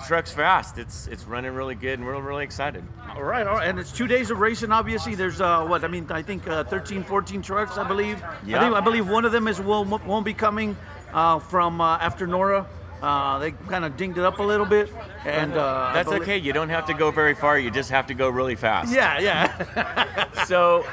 [0.07, 0.79] truck's fast.
[0.79, 2.85] It's it's running really good, and we're really excited.
[3.15, 4.73] All right, all right, and it's two days of racing.
[4.73, 6.07] Obviously, there's uh, what I mean.
[6.11, 7.79] I think uh, 13, 14 trucks.
[7.79, 8.23] I believe.
[8.23, 8.61] I Yeah.
[8.61, 10.77] think I believe one of them is will won't be coming
[11.13, 12.67] uh, from uh, after Nora.
[13.03, 14.93] Uh, they kind of dinged it up a little bit,
[15.25, 16.37] and uh, That's okay.
[16.37, 17.59] You don't have to go very far.
[17.59, 18.93] You just have to go really fast.
[18.93, 20.27] Yeah, yeah.
[20.45, 20.85] so,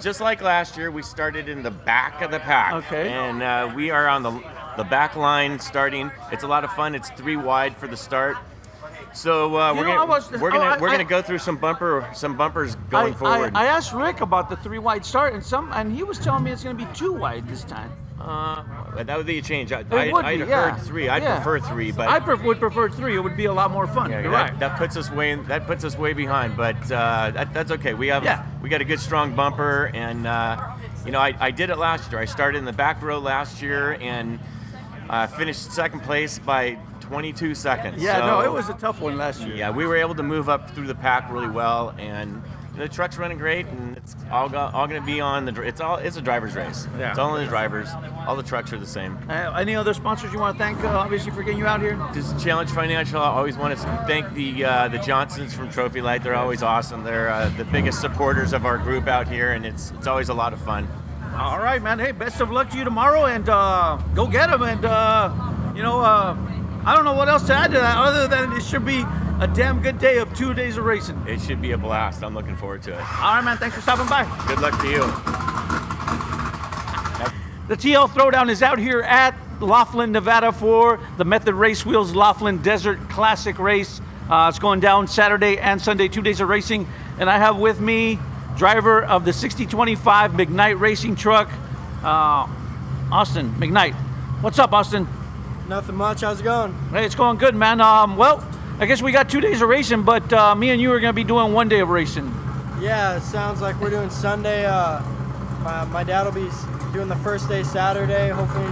[0.00, 2.74] just like last year, we started in the back of the pack.
[2.74, 3.08] Okay.
[3.08, 4.30] And uh, we are on the
[4.76, 6.10] the back line starting.
[6.30, 6.94] It's a lot of fun.
[6.94, 8.36] It's three wide for the start.
[9.16, 12.06] So uh, we're know, gonna was- we're gonna I- we're gonna go through some bumper
[12.12, 13.52] some bumpers going I, forward.
[13.54, 16.44] I, I asked Rick about the three wide start, and some, and he was telling
[16.44, 17.90] me it's going to be two wide this time.
[18.20, 18.62] uh,
[19.04, 19.72] that would be a change.
[19.72, 20.76] I, It I, would I'd be, heard yeah.
[20.76, 21.08] three.
[21.08, 21.36] I'd Yeah.
[21.36, 23.16] prefer three, but I pref- would prefer three.
[23.16, 24.10] It would be a lot more fun.
[24.10, 24.58] Yeah, You're that, right.
[24.60, 27.94] that puts us way that puts us way behind, but uh, that, that's okay.
[27.94, 28.44] We have Yeah.
[28.62, 30.74] we got a good strong bumper, and uh,
[31.06, 32.20] you know I, I did it last year.
[32.20, 34.38] I started in the back row last year and
[35.10, 38.02] uh, finished second place by 22 seconds.
[38.02, 39.54] yeah, no, it was a tough one last year.
[39.54, 42.42] Yeah, we were able to move up through the pack really well, and
[42.76, 45.62] the truck's running great, and it's all go, all going to be on the.
[45.62, 46.86] It's all it's a driver's race.
[46.98, 47.10] Yeah.
[47.10, 47.88] It's all on the drivers.
[48.26, 49.18] All the trucks are the same.
[49.28, 51.96] Uh, any other sponsors you want to thank, uh, obviously, for getting you out here?
[52.12, 53.20] Just Challenge Financial.
[53.20, 56.22] I always want to thank the uh, the Johnsons from Trophylite.
[56.22, 57.02] They're always awesome.
[57.02, 60.34] They're uh, the biggest supporters of our group out here, and it's it's always a
[60.34, 60.86] lot of fun.
[61.38, 61.98] All right, man.
[61.98, 64.62] Hey, best of luck to you tomorrow, and uh, go get them.
[64.62, 65.30] And uh,
[65.76, 66.34] you know, uh,
[66.86, 69.04] I don't know what else to add to that, other than it should be
[69.40, 71.22] a damn good day of two days of racing.
[71.28, 72.24] It should be a blast.
[72.24, 73.00] I'm looking forward to it.
[73.00, 73.58] All right, man.
[73.58, 74.24] Thanks for stopping by.
[74.48, 75.00] Good luck to you.
[77.68, 82.62] The TL Throwdown is out here at Laughlin, Nevada for the Method Race Wheels Laughlin
[82.62, 84.00] Desert Classic Race.
[84.30, 86.88] Uh, it's going down Saturday and Sunday, two days of racing.
[87.18, 88.18] And I have with me
[88.56, 91.50] driver of the 6025 McKnight Racing Truck,
[92.02, 92.48] uh,
[93.12, 93.94] Austin McKnight.
[94.40, 95.06] What's up, Austin?
[95.68, 96.22] Nothing much.
[96.22, 96.72] How's it going?
[96.90, 97.80] Hey, it's going good, man.
[97.80, 98.46] Um, well,
[98.78, 101.10] I guess we got two days of racing, but uh, me and you are going
[101.10, 102.26] to be doing one day of racing.
[102.80, 104.66] Yeah, it sounds like we're doing Sunday.
[104.66, 105.02] Uh,
[105.62, 106.50] my, my dad will be
[106.92, 108.66] doing the first day Saturday, hopefully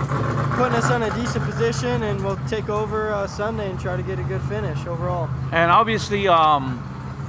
[0.56, 4.02] putting us in a decent position, and we'll take over uh, Sunday and try to
[4.02, 5.28] get a good finish overall.
[5.52, 6.82] And obviously, um,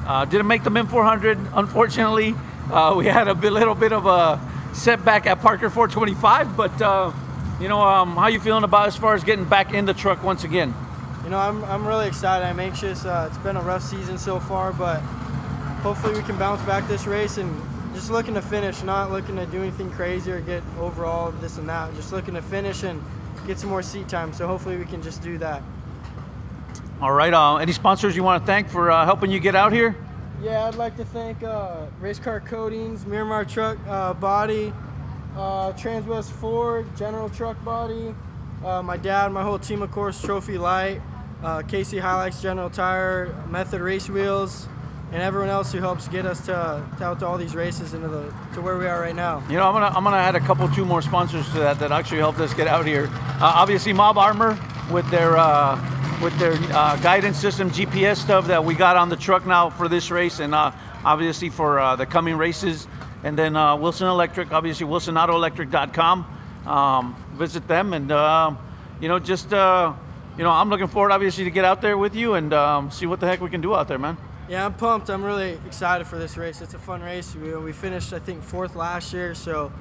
[0.05, 1.37] uh, didn't make the Mint 400.
[1.53, 2.35] Unfortunately,
[2.71, 4.39] uh, we had a little bit of a
[4.73, 6.55] setback at Parker 425.
[6.55, 7.11] But uh,
[7.59, 10.23] you know, um, how you feeling about as far as getting back in the truck
[10.23, 10.73] once again?
[11.23, 12.45] You know, I'm, I'm really excited.
[12.45, 13.05] I'm anxious.
[13.05, 14.99] Uh, it's been a rough season so far, but
[15.81, 17.61] hopefully we can bounce back this race and
[17.95, 21.67] just looking to finish, not looking to do anything crazy or get overall this and
[21.69, 21.95] that.
[21.95, 23.01] Just looking to finish and
[23.47, 24.33] get some more seat time.
[24.33, 25.63] So hopefully we can just do that.
[27.05, 27.31] All right.
[27.31, 29.95] Uh, any sponsors you want to thank for uh, helping you get out here?
[30.41, 34.73] Yeah, I'd like to thank uh, Race Car Coatings, Miramar Truck uh, Body,
[35.35, 38.15] uh, Transwest Ford, General Truck Body,
[38.63, 40.99] uh, my dad, my whole team, of course, Trophylite,
[41.43, 44.67] uh, KC HiLites General Tire, Method Race Wheels,
[45.11, 48.01] and everyone else who helps get us to, to out to all these races and
[48.01, 49.43] to, the, to where we are right now.
[49.47, 51.91] You know, I'm gonna I'm gonna add a couple two more sponsors to that that
[51.91, 53.11] actually helped us get out here.
[53.13, 54.57] Uh, obviously, Mob Armor
[54.91, 55.75] with their uh,
[56.21, 59.87] with their uh, guidance system GPS stuff that we got on the truck now for
[59.87, 60.71] this race, and uh,
[61.03, 62.87] obviously for uh, the coming races.
[63.23, 66.25] And then uh, Wilson Electric, obviously WilsonAutoElectric.com.
[66.65, 68.55] Um, visit them, and uh,
[68.99, 69.93] you know, just uh,
[70.37, 73.05] you know, I'm looking forward obviously to get out there with you and um, see
[73.05, 74.17] what the heck we can do out there, man.
[74.47, 75.09] Yeah, I'm pumped.
[75.09, 76.61] I'm really excited for this race.
[76.61, 77.35] It's a fun race.
[77.35, 79.71] We, we finished, I think, fourth last year, so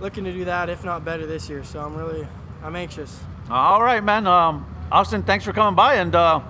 [0.00, 1.64] looking to do that, if not better, this year.
[1.64, 2.26] So I'm really,
[2.62, 3.18] I'm anxious.
[3.50, 4.26] All right, man.
[4.26, 6.40] Um, Austin, thanks for coming by, and uh,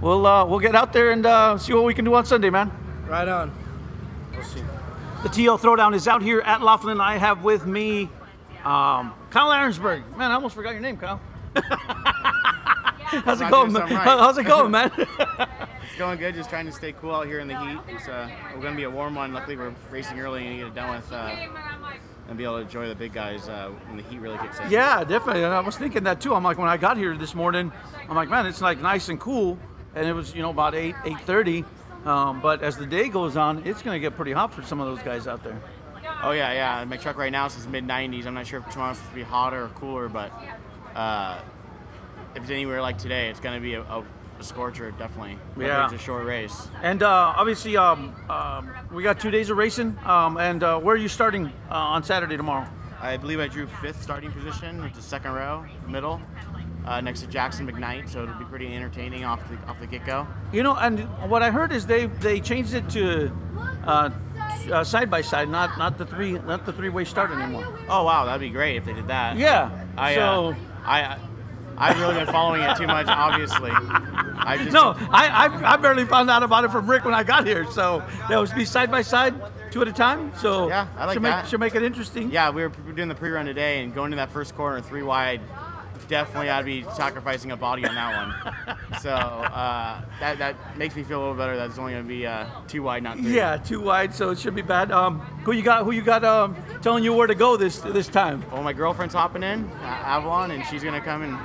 [0.00, 2.50] we'll uh, we'll get out there and uh, see what we can do on Sunday,
[2.50, 2.70] man.
[3.08, 3.52] Right on.
[5.22, 7.00] The TL Throwdown is out here at Laughlin.
[7.00, 8.10] I have with me
[8.64, 10.16] um, Kyle Ahrensberg.
[10.16, 11.20] Man, I almost forgot your name, Kyle.
[13.24, 13.82] How's it going, man?
[13.82, 14.04] right.
[14.04, 14.90] How's it going, man?
[15.94, 16.34] It's going good.
[16.34, 17.78] Just trying to stay cool out here in the heat.
[17.86, 19.32] It's, uh, we're going to be a warm one.
[19.32, 21.36] Luckily, we're racing early and get it done with, uh,
[22.28, 24.70] and be able to enjoy the big guys uh, when the heat really kicks in.
[24.70, 25.42] yeah, definitely.
[25.44, 26.34] And I was thinking that too.
[26.34, 27.72] I'm like, when I got here this morning,
[28.08, 29.58] I'm like, man, it's like nice and cool,
[29.94, 31.64] and it was you know about eight eight thirty.
[32.04, 34.78] Um, but as the day goes on, it's going to get pretty hot for some
[34.80, 35.58] of those guys out there.
[36.22, 36.84] Oh yeah, yeah.
[36.84, 38.26] My truck right now says mid 90s.
[38.26, 40.30] I'm not sure if tomorrow's supposed to be hotter or cooler, but
[40.94, 41.40] uh,
[42.34, 44.04] if it's anywhere like today, it's going to be a, a,
[44.44, 45.38] scorcher, definitely.
[45.58, 45.84] Yeah.
[45.84, 46.68] It's a short race.
[46.82, 49.96] And uh, obviously, um, um, we got two days of racing.
[50.04, 52.66] Um, and uh, where are you starting uh, on Saturday tomorrow?
[53.00, 56.22] I believe I drew fifth starting position, which is second row, middle,
[56.86, 58.08] uh, next to Jackson McKnight.
[58.08, 60.26] So it'll be pretty entertaining off the off the get go.
[60.52, 63.30] You know, and what I heard is they they changed it to
[63.84, 64.10] uh,
[64.72, 67.66] uh, side by side, not not the three not the three way start anymore.
[67.88, 69.36] Oh wow, that'd be great if they did that.
[69.36, 70.54] Yeah, I so- uh,
[70.86, 71.18] I
[71.76, 73.70] I've really been following it too much, obviously.
[73.72, 77.22] I just No, I, I I barely found out about it from Rick when I
[77.24, 77.70] got here.
[77.70, 79.34] So that was be side by side,
[79.70, 80.32] two at a time.
[80.38, 81.42] So Yeah, I like should that.
[81.42, 82.30] Make, should make it interesting.
[82.30, 85.40] Yeah, we were doing the pre-run today and going to that first corner three wide.
[86.06, 88.76] Definitely, I'd be sacrificing a body on that one.
[89.00, 91.56] So uh, that that makes me feel a little better.
[91.56, 93.34] That it's only going to be uh, two wide, not three.
[93.34, 94.92] Yeah, too wide, so it should be bad.
[94.92, 95.84] Um, who you got?
[95.84, 96.22] Who you got?
[96.24, 98.44] Um, telling you where to go this this time?
[98.52, 101.36] Well, my girlfriend's hopping in, uh, Avalon, and she's gonna come and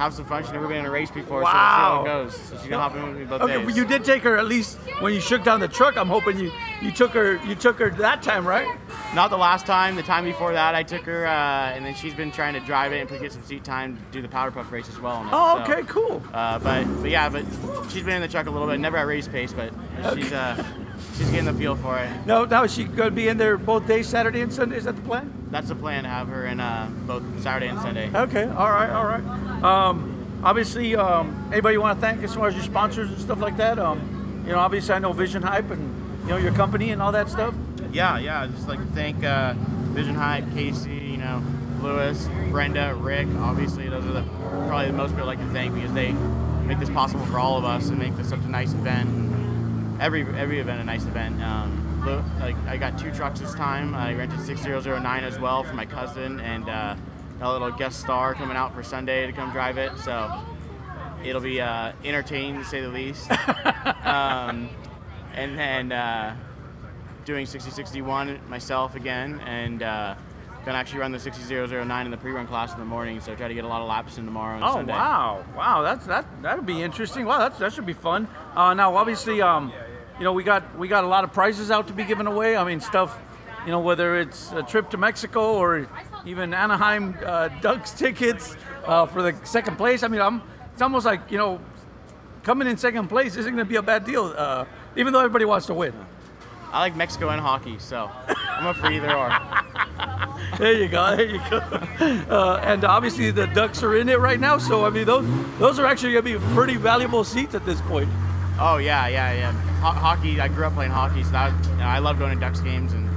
[0.00, 0.42] have some fun.
[0.42, 1.50] She's never been in a race before, Wow.
[1.52, 2.40] so we'll see how it goes.
[2.48, 3.66] So she's gonna hop in with me both Okay, days.
[3.66, 5.98] but you did take her at least when you shook down the truck.
[5.98, 8.66] I'm hoping you you took her you took her that time, right?
[9.14, 9.96] Not the last time.
[9.96, 11.30] The time before that, I took her, uh,
[11.74, 14.22] and then she's been trying to drive it and get some seat time to do
[14.22, 15.22] the powder puff race as well.
[15.30, 15.70] Oh, so.
[15.72, 16.22] okay, cool.
[16.32, 17.44] Uh, but but yeah, but
[17.90, 19.70] she's been in the truck a little bit, never at race pace, but
[20.14, 20.64] she's uh,
[21.20, 22.10] she's getting the feel for it.
[22.26, 24.76] No, now is she going to be in there both days, Saturday and Sunday?
[24.76, 25.32] Is that the plan?
[25.50, 28.10] That's the plan to have her in uh, both Saturday and Sunday.
[28.14, 29.62] Okay, all right, all right.
[29.62, 33.40] Um, obviously, um, anybody you want to thank as far as your sponsors and stuff
[33.40, 33.78] like that?
[33.78, 37.12] Um, you know, obviously, I know Vision Hype and you know your company and all
[37.12, 37.54] that stuff.
[37.92, 38.42] Yeah, yeah.
[38.42, 39.54] I'd just like to thank uh,
[39.92, 41.42] Vision Hype, Casey, you know,
[41.82, 43.28] Lewis, Brenda, Rick.
[43.38, 44.22] Obviously, those are the
[44.68, 46.12] probably the most people I'd like to thank because they
[46.64, 49.08] make this possible for all of us and make this such a nice event.
[50.00, 51.42] Every every event a nice event.
[51.42, 52.02] Um,
[52.40, 53.94] like I got two trucks this time.
[53.94, 56.96] I rented 6009 as well for my cousin and uh,
[57.38, 59.96] got a little guest star coming out for Sunday to come drive it.
[59.98, 60.42] So
[61.22, 63.30] it'll be uh, entertaining to say the least.
[64.04, 64.70] um,
[65.34, 65.92] and then.
[65.92, 66.36] Uh,
[67.26, 70.14] doing 6061 myself again and uh,
[70.64, 73.54] gonna actually run the 60009 in the pre-run class in the morning so try to
[73.54, 74.92] get a lot of laps in tomorrow and Oh Sunday.
[74.92, 77.26] wow, wow, that's that that'll be interesting.
[77.26, 78.26] Wow, that's that should be fun.
[78.56, 79.72] Uh, now, obviously, um,
[80.20, 82.54] you know, we got we got a lot of prizes out to be given away.
[82.54, 83.18] I mean, stuff,
[83.64, 85.88] you know, whether it's a trip to Mexico or
[86.26, 88.54] even Anaheim uh, Ducks tickets
[88.84, 90.02] uh, for the second place.
[90.02, 90.42] I mean, I'm
[90.74, 91.58] it's almost like you know,
[92.42, 95.46] coming in second place isn't going to be a bad deal, uh, even though everybody
[95.46, 95.94] wants to win.
[96.70, 99.30] I like Mexico and hockey, so I'm up for either or.
[100.58, 101.16] There you go.
[101.16, 101.60] There you go.
[102.30, 105.26] Uh, and obviously the Ducks are in it right now, so I mean those
[105.58, 108.08] those are actually gonna be pretty valuable seats at this point.
[108.60, 109.52] Oh yeah, yeah, yeah.
[109.80, 110.38] Ho- hockey.
[110.38, 112.92] I grew up playing hockey, so that you know, I love going to Ducks games
[112.92, 113.08] and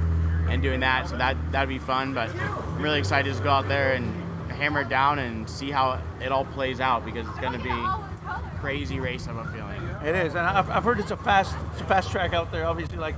[0.50, 1.08] and doing that.
[1.08, 2.14] So that that'd be fun.
[2.14, 5.70] But I'm really excited to just go out there and hammer it down and see
[5.70, 9.26] how it all plays out because it's gonna be crazy race.
[9.28, 9.82] I'm a feeling.
[10.02, 12.64] It is, and I've, I've heard it's a fast it's a fast track out there.
[12.64, 13.16] Obviously, like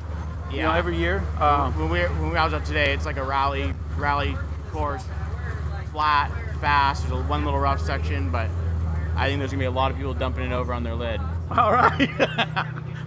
[0.51, 1.23] you know every year.
[1.39, 4.37] Uh, when we when we I was out today, it's like a rally rally
[4.73, 5.05] course,
[5.93, 7.09] flat, fast.
[7.09, 8.51] There's a, one little rough section, but
[9.15, 11.21] I think there's gonna be a lot of people dumping it over on their lid.
[11.51, 12.11] All right.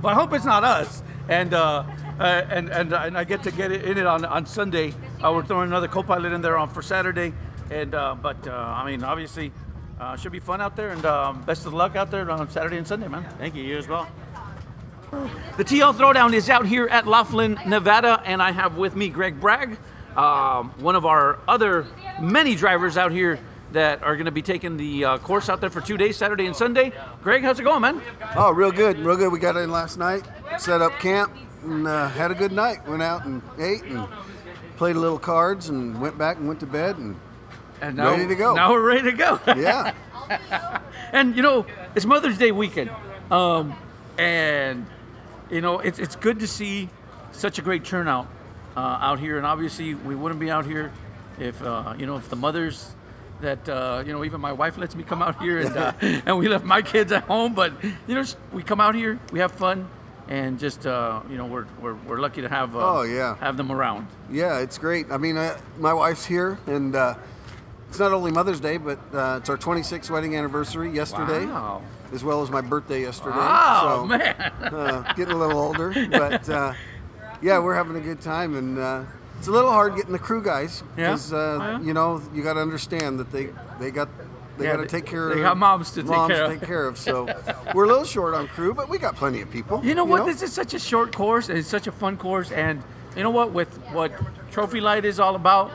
[0.02, 1.04] well, I hope it's not us.
[1.28, 1.84] And uh,
[2.20, 4.94] uh, and and and I get to get it in it on on Sunday.
[5.22, 7.34] Uh, we're throwing another co-pilot in there on for Saturday.
[7.70, 9.52] And uh, but uh, I mean, obviously,
[10.00, 10.90] uh, should be fun out there.
[10.90, 13.26] And um, best of luck out there on Saturday and Sunday, man.
[13.38, 13.64] Thank you.
[13.64, 14.08] You as well.
[15.58, 19.40] The TL Throwdown is out here at Laughlin, Nevada, and I have with me Greg
[19.42, 19.78] Bragg,
[20.16, 21.88] um, one of our other
[22.22, 23.40] many drivers out here
[23.72, 26.46] that are going to be taking the uh, course out there for two days, Saturday
[26.46, 26.92] and Sunday.
[27.24, 28.02] Greg, how's it going, man?
[28.36, 29.32] Oh, real good, real good.
[29.32, 30.24] We got in last night,
[30.58, 32.88] set up camp, and uh, had a good night.
[32.88, 34.08] Went out and ate and
[34.78, 37.16] played a little cards, and went back and went to bed, and,
[37.82, 38.56] And now, ready to go.
[38.56, 39.40] Now we're ready to go.
[39.56, 39.94] Yeah.
[41.12, 41.66] and you know,
[41.96, 42.92] it's Mother's Day weekend,
[43.32, 43.76] um,
[44.18, 44.86] and
[45.50, 46.90] you know, it's it's good to see
[47.32, 48.28] such a great turnout
[48.76, 49.38] uh, out here.
[49.38, 50.92] And obviously, we wouldn't be out here
[51.40, 52.92] if uh, you know if the mothers
[53.42, 56.38] that uh, you know even my wife lets me come out here and uh, and
[56.38, 57.54] we left my kids at home.
[57.54, 57.74] But
[58.08, 58.24] you know,
[58.54, 59.88] we come out here, we have fun.
[60.28, 63.36] And just uh, you know, we're, we're, we're lucky to have uh, Oh, yeah.
[63.38, 64.06] have them around.
[64.30, 65.12] Yeah, it's great.
[65.12, 67.16] I mean, uh, my wife's here, and uh,
[67.88, 71.82] it's not only Mother's Day, but uh, it's our 26th wedding anniversary yesterday, Wow.
[72.14, 73.38] as well as my birthday yesterday.
[73.38, 74.36] Wow, so, man.
[74.62, 76.74] uh, getting a little older, but uh,
[77.42, 79.04] yeah, we're having a good time, and uh,
[79.40, 81.08] it's a little hard getting the crew guys Yeah?
[81.08, 81.80] because uh, Oh, yeah?
[81.82, 84.08] you know you got to understand that they they got.
[84.58, 86.52] They Yeah, got to take care they of got moms to take care to of.
[86.52, 86.98] take care of.
[86.98, 87.28] So
[87.74, 89.80] we're a little short on crew, but we got plenty of people.
[89.86, 90.26] You know what?
[90.26, 91.48] This is such a short course.
[91.48, 92.84] and It's such a fun course, and
[93.16, 93.54] you know what?
[93.54, 94.12] With what
[94.52, 95.72] Trophylite is all about,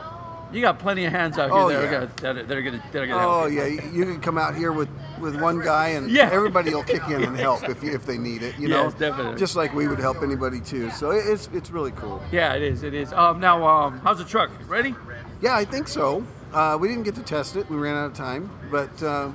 [0.51, 1.91] you got plenty of hands out here Oh, that, are yeah.
[1.91, 3.27] gonna, that, are, that are gonna that are gonna.
[3.27, 4.89] Oh yeah, you you can come out here with,
[5.19, 6.29] with one guy, and Yeah.
[6.31, 8.57] everybody will kick in and help if, if they need it.
[8.57, 9.37] You know, definitely.
[9.39, 10.89] Just like we would help anybody too.
[10.91, 12.21] So it's it's really cool.
[12.31, 12.83] Yeah, it is.
[12.83, 13.11] It is.
[13.13, 14.51] Um, now, um, how's the truck?
[14.69, 14.95] Ready?
[15.41, 16.25] Yeah, I think so.
[16.53, 19.29] Uh, we didn't get to test it; we ran out of time, but uh,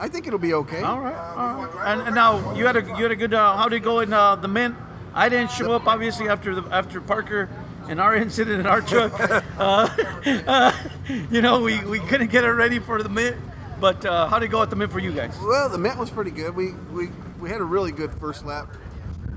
[0.00, 0.82] I think it'll be okay.
[0.82, 1.14] All right.
[1.14, 1.92] All right.
[1.92, 3.32] And, and now you had a you had a good.
[3.32, 4.74] Uh, how did it go in uh, the mint?
[5.14, 7.48] I didn't show up obviously after the after Parker
[7.88, 9.12] and our incident in our truck.
[9.58, 9.88] uh,
[10.26, 10.72] uh,
[11.30, 13.36] you know, we, we couldn't get it ready for the mint.
[13.80, 15.36] But uh, how did it go at the mint for you guys?
[15.42, 16.54] Well, the mint was pretty good.
[16.54, 17.08] We we
[17.38, 18.68] we had a really good first lap.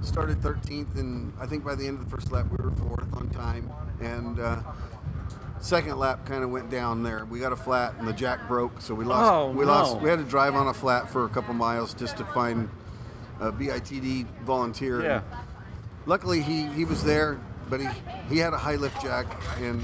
[0.02, 3.14] Started 13th, and I think by the end of the first lap we were fourth
[3.14, 3.70] on time.
[4.00, 4.62] And uh,
[5.60, 7.26] second lap kind of went down there.
[7.26, 9.30] We got a flat, and the jack broke, so we lost.
[9.30, 9.72] Oh, we no.
[9.72, 10.00] lost.
[10.00, 12.70] We had to drive on a flat for a couple miles just to find
[13.42, 15.04] a BITD volunteer.
[15.04, 15.22] Yeah.
[16.06, 17.40] Luckily, he he was there,
[17.70, 17.88] but he
[18.30, 19.26] he had a high lift jack
[19.62, 19.84] and.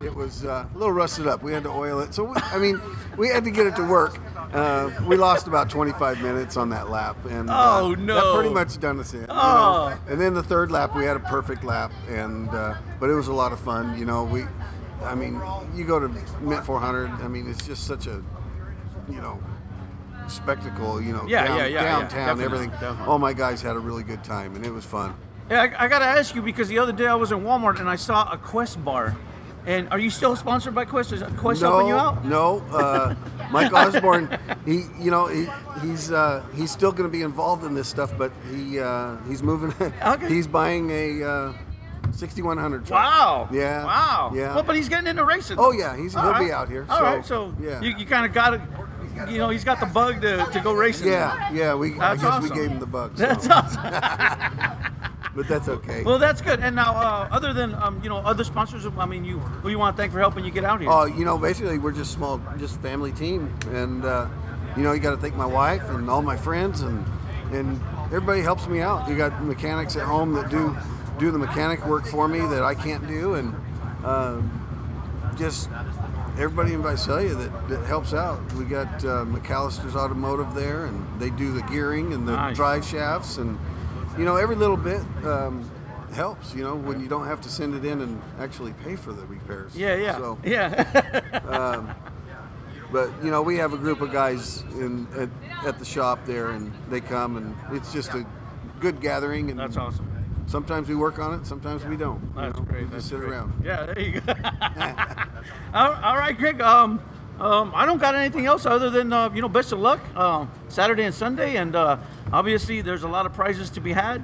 [0.00, 1.42] It was uh, a little rusted up.
[1.42, 2.14] We had to oil it.
[2.14, 2.80] So, we, I mean,
[3.16, 4.16] we had to get it to work.
[4.54, 7.16] Uh, we lost about 25 minutes on that lap.
[7.28, 8.14] And uh, Oh, no.
[8.14, 9.22] That pretty much done us in.
[9.22, 9.34] you know.
[9.34, 10.00] Oh.
[10.08, 11.90] And then the third lap, we had a perfect lap.
[12.08, 13.98] and uh, But it was a lot of fun.
[13.98, 14.44] You know, we,
[15.02, 15.42] I mean,
[15.74, 16.06] you go to
[16.42, 18.22] Mint 400, I mean, it's just such a,
[19.08, 19.42] you know,
[20.28, 21.82] spectacle, you know, Yeah, down- yeah, yeah, yeah.
[21.82, 22.70] downtown, Definitely, everything.
[22.70, 23.06] definitely.
[23.06, 25.12] All my guys had a really good time, and it was fun.
[25.50, 27.88] Yeah, I, I gotta ask you because the other day I was in Walmart and
[27.88, 29.16] I saw a Quest bar.
[29.66, 31.12] And are you still sponsored by Quest?
[31.12, 32.24] Is Quest no, helping you out?
[32.24, 33.14] No, uh,
[33.50, 35.46] Mike Osborne, he, you know, he,
[35.82, 39.42] he's uh, he's still going to be involved in this stuff, but he uh, he's
[39.42, 39.74] moving.
[40.06, 40.28] Okay.
[40.28, 41.52] he's buying a uh,
[42.12, 43.02] 6100 truck.
[43.02, 43.48] Wow.
[43.52, 43.84] Yeah.
[43.84, 44.32] Wow.
[44.34, 44.54] Yeah.
[44.54, 45.56] Well, but he's getting into racing.
[45.58, 46.46] Oh, yeah, he's- All he'll right.
[46.46, 47.26] be out here, All so, right.
[47.26, 47.80] So yeah.
[47.82, 48.60] you, you kind of got it.
[49.28, 51.08] You know, he's got the bug to, to go racing.
[51.08, 51.74] Yeah, yeah.
[51.74, 52.48] We I guess awesome.
[52.48, 53.18] we gave him the bug.
[53.18, 53.26] so.
[53.26, 55.02] That's awesome.
[55.34, 56.02] but that's okay.
[56.02, 56.60] Well, that's good.
[56.60, 59.78] And now, uh, other than um, you know, other sponsors, I mean, you who you
[59.78, 60.90] want to thank for helping you get out here?
[60.90, 64.26] Oh, you know, basically we're just small, just family team, and uh,
[64.76, 67.04] you know, you got to thank my wife and all my friends, and
[67.52, 69.08] and everybody helps me out.
[69.08, 70.76] You got mechanics at home that do
[71.18, 73.54] do the mechanic work for me that I can't do, and
[74.04, 75.68] um, just
[76.38, 78.40] everybody in Visalia that, that helps out.
[78.52, 82.56] We got uh, McAllister's Automotive there, and they do the gearing and the Nice.
[82.56, 83.58] drive shafts, and
[84.18, 85.00] you know, every little bit.
[85.24, 85.70] Um,
[86.14, 89.12] helps you know when you don't have to send it in and actually pay for
[89.12, 91.40] the repairs Yeah, yeah, so yeah.
[91.46, 91.94] um,
[92.90, 95.28] but you know, we have a group of guys in at,
[95.66, 98.24] at the shop there, and they come, and it's just a
[98.80, 99.50] good gathering.
[99.50, 100.08] And That's awesome.
[100.46, 102.20] sometimes we work on it, sometimes we don't.
[102.22, 102.64] you That's know?
[102.64, 102.84] great.
[102.84, 103.30] We That's just sit great.
[103.32, 103.62] around.
[103.62, 104.32] Yeah, there you go.
[105.74, 106.62] all, all right, Greg.
[106.62, 107.00] Um,
[107.40, 110.50] um, I don't got anything else other than uh, you know, best of luck um,
[110.68, 111.96] Saturday and Sunday, and uh,
[112.32, 114.22] obviously there's a lot of prizes to be had.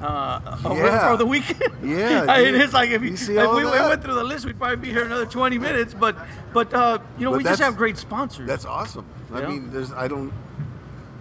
[0.00, 0.40] Uh,
[0.74, 1.10] Yeah.
[1.10, 1.62] for the weekend.
[1.82, 3.88] Yeah, I mean, it's like if, you, You see if we, that?
[3.88, 5.94] went through the list, we'd probably be here another 20 minutes.
[5.94, 6.16] But
[6.52, 8.48] but uh, you know, But we just have great sponsors.
[8.48, 9.06] That's awesome.
[9.32, 10.32] I mean, there's I don't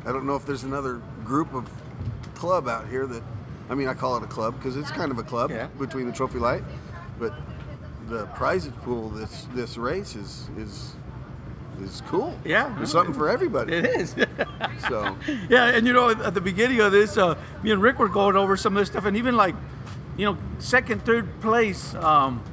[0.05, 1.69] I don't know if there's another group of
[2.33, 3.21] club out here that
[3.69, 5.67] I mean I call it a club because it's kind of a club Yeah.
[5.77, 6.63] between the trophylite,
[7.19, 7.33] but
[8.09, 10.93] the prizes pool this this race is is
[11.81, 12.37] is cool.
[12.45, 12.73] Yeah.
[12.77, 13.73] there's something for everybody.
[13.73, 14.15] It is.
[14.89, 15.15] So
[15.47, 18.35] yeah, and you know, at the beginning of this, uh, me and Rick were going
[18.35, 19.55] over some of this stuff, and even like,
[20.17, 22.43] you know, second, third place um,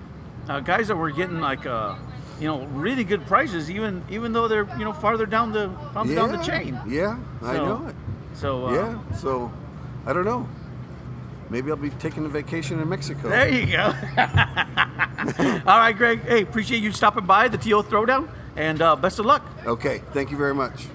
[0.46, 1.96] uh, guys that were getting like, uh,
[2.38, 6.14] you know, really good prizes, even even though they're you know farther down the farther
[6.14, 6.78] down the chain.
[6.86, 7.96] Yeah, I know it.
[8.34, 9.50] So uh, yeah, so
[10.06, 10.46] I don't know.
[11.50, 13.30] Maybe I'll be taking a vacation in Mexico.
[13.30, 13.84] There you go.
[15.66, 16.20] All right, Greg.
[16.22, 18.28] Hey, appreciate you stopping by the TL Throwdown,
[18.58, 19.42] and uh, best of luck.
[19.64, 20.88] Okay, thank you very much.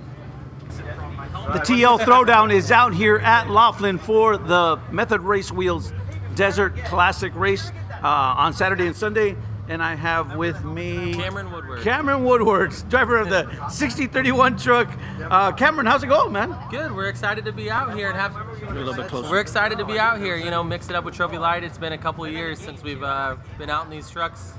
[0.68, 5.92] The TL Throwdown is out here at Laughlin for the Method Race Wheels
[6.36, 7.72] Desert Classic Race
[8.04, 8.08] uh,
[8.38, 9.36] on Saturday and Sunday.
[9.70, 11.80] And I have with me Kamren Woodward.
[11.80, 14.90] Kamren Woodward, driver of the 6031 truck.
[15.22, 16.54] Uh, Kamren, how's it going, man?
[16.70, 16.92] Good.
[16.92, 18.36] We're excited to be out here and have.
[18.36, 19.30] a little bit closer.
[19.30, 20.36] We're excited to be out here.
[20.36, 21.64] You know, mix it up with Trophylite.
[21.64, 24.52] It's been a couple of years since we've uh, been out in these trucks.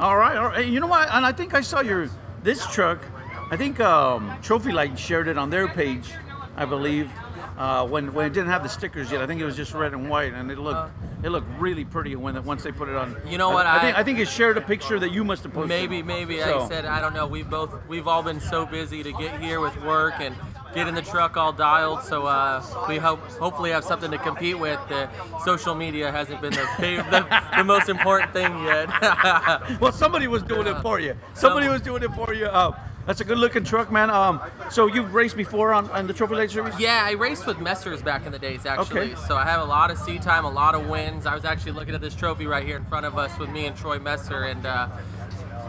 [0.00, 0.66] All right, all right.
[0.66, 1.10] You know what?
[1.10, 2.08] And I think I saw your
[2.42, 3.02] this truck.
[3.50, 6.10] I think um, Trophylite shared it on their page,
[6.56, 7.10] I believe.
[7.58, 9.92] Uh, when when it didn't have the stickers yet, I think it was just red
[9.92, 10.90] and white, and it looked
[11.22, 13.14] it looked really pretty when it, once they put it on.
[13.28, 15.42] You know what, I, I- think I think it shared a picture that you must
[15.42, 15.68] have posted.
[15.68, 16.38] Maybe, maybe.
[16.40, 17.26] So- I said, I don't know.
[17.26, 20.34] We've both, we've all been so busy to get here with work and
[20.74, 22.02] get in the truck all dialed.
[22.02, 24.80] So uh, we hope, hopefully, have something to compete with.
[24.88, 25.08] The
[25.44, 28.88] social media hasn't been the the, the most important thing yet.
[29.80, 31.14] well, somebody was doing it for you.
[31.34, 32.46] Somebody was doing it for you.
[32.46, 34.10] Uh, that's a good looking truck, man.
[34.10, 34.40] Um,
[34.70, 36.78] so you've raced before on, on the Trophylite Series?
[36.78, 39.00] Yeah, I raced with Messers back in the days, actually.
[39.00, 39.14] Okay.
[39.26, 41.26] So I have a lot of seat time, a lot of wins.
[41.26, 43.66] I was actually looking at this trophy right here in front of us with me
[43.66, 44.88] and Troy Messer and uh,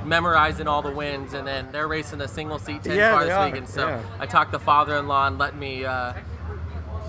[0.05, 1.33] memorizing all the wins.
[1.33, 3.69] And then they're racing the single seat 10 Yeah, car this weekend.
[3.69, 4.01] So yeah.
[4.19, 6.13] I talked to father in law and let me uh,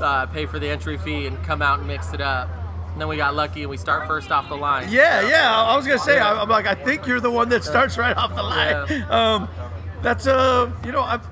[0.00, 2.48] uh, pay for the entry fee and come out and mix it up.
[2.92, 4.88] And then we got lucky and we start first off the line.
[4.90, 5.50] Yeah, yeah.
[5.50, 6.42] I was gonna say, Yeah.
[6.42, 9.02] I'm like, I think you're the one that starts right off the line.
[9.10, 9.48] Um,
[10.02, 11.26] that's uh, you know, I've,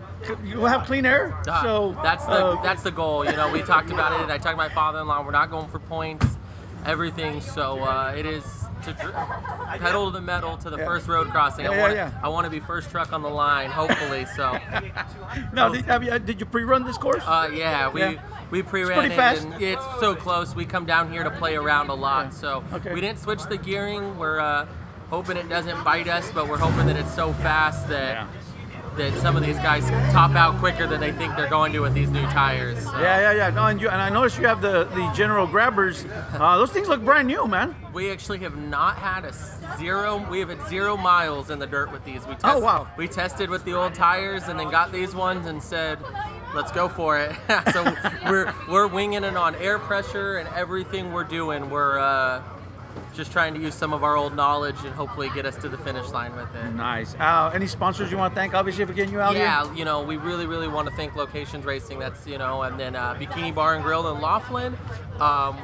[0.45, 3.25] you have clean air, Ah, so that's the uh, that's the goal.
[3.25, 4.31] You know, we talked about it.
[4.31, 5.25] I talked to my father-in-law.
[5.25, 6.27] We're not going for points,
[6.87, 7.41] everything.
[7.41, 8.45] So uh, it is
[8.83, 10.85] to dr- pedal to the metal to the Yeah.
[10.85, 11.64] first road crossing.
[11.64, 12.11] Yeah, I yeah, want yeah.
[12.22, 14.26] I want to be first truck on the line, hopefully.
[14.37, 14.59] So
[15.53, 17.22] no, did, have you, did you pre-run this course?
[17.26, 18.01] uh, yeah, we.
[18.01, 18.22] Yeah.
[18.51, 19.45] We pre-ran pretty it, fast.
[19.45, 20.57] and it's so close.
[20.57, 22.93] We come down here to play around a lot, so Okay.
[22.93, 24.18] we didn't switch the gearing.
[24.18, 24.66] We're uh,
[25.09, 28.26] hoping it doesn't bite us, but we're hoping that it's so fast that
[28.97, 31.95] that some of these guys top out quicker than they think they're going to with
[31.95, 32.82] these new tires.
[32.84, 32.93] So.
[33.01, 33.51] Yeah, yeah, yeah.
[33.51, 36.05] No, and, you, and I noticed you have the the general grabbers.
[36.34, 37.74] Uh, those things look brand new, man.
[37.93, 39.32] We actually have not had a
[39.78, 40.26] zero.
[40.30, 42.26] We have had zero miles in the dirt with these.
[42.26, 42.88] We test, Oh, wow.
[42.97, 45.99] We tested with the old tires and then got these ones and said,
[46.55, 47.34] "Let's go for it."
[47.72, 47.84] so
[48.28, 51.70] we're we're winging it on air pressure and everything we're doing.
[51.70, 52.43] We're uh,
[53.14, 55.78] just trying to use some of our old knowledge and hopefully get us to the
[55.78, 56.70] finish line with it.
[56.74, 57.14] Nice.
[57.16, 58.55] Uh, any sponsors you want to thank?
[58.55, 59.45] Obviously, for getting you out here.
[59.45, 61.99] Yeah, you know, we really, really want to thank Locations Racing.
[61.99, 64.74] That's you know, and then uh, Bikini Bar and Grill in Laughlin,
[65.20, 65.59] um,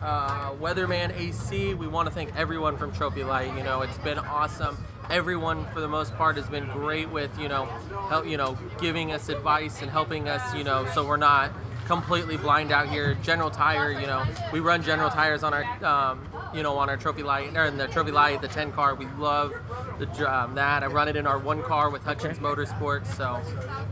[0.00, 1.74] uh, Weatherman AC.
[1.74, 3.56] We want to thank everyone from Trophylite.
[3.56, 4.76] You know, it's been awesome.
[5.10, 7.66] Everyone, for the most part, has been great with you know,
[8.08, 10.54] help you know, giving us advice and helping us.
[10.54, 11.52] You know, so we're not
[11.86, 13.14] completely blind out here.
[13.22, 16.96] General Tire, you know, we run General Tires on our, um, you know, on our
[16.96, 18.94] Trophylite or in the Trophylite, the 10 car.
[18.94, 19.52] We love
[19.98, 20.82] the um, that.
[20.82, 23.06] I run it in our one car with Hutchins Motorsports.
[23.14, 23.40] So,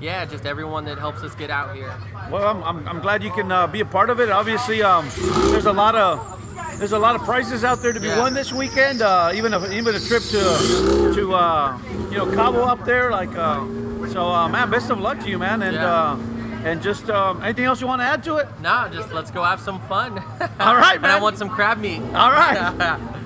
[0.00, 1.92] yeah, just everyone that helps us get out here.
[2.30, 4.30] Well, I'm, I'm, I'm glad you can uh, be a part of it.
[4.30, 5.08] Obviously, um,
[5.50, 6.36] there's a lot of
[6.78, 8.18] there's a lot of prizes out there to be Yeah.
[8.20, 9.02] won this weekend.
[9.02, 11.78] Uh, even a, even a trip to to uh,
[12.10, 13.10] you know Cabo up there.
[13.10, 13.60] Like uh,
[14.08, 14.70] so, uh, man.
[14.70, 15.62] Best of luck to you, man.
[15.62, 16.16] And Yeah.
[16.64, 18.48] And just um, anything else you want to add to it?
[18.60, 20.18] Nah, just let's go have some fun.
[20.60, 22.00] All right, and I want some crab meat.
[22.14, 22.98] All right.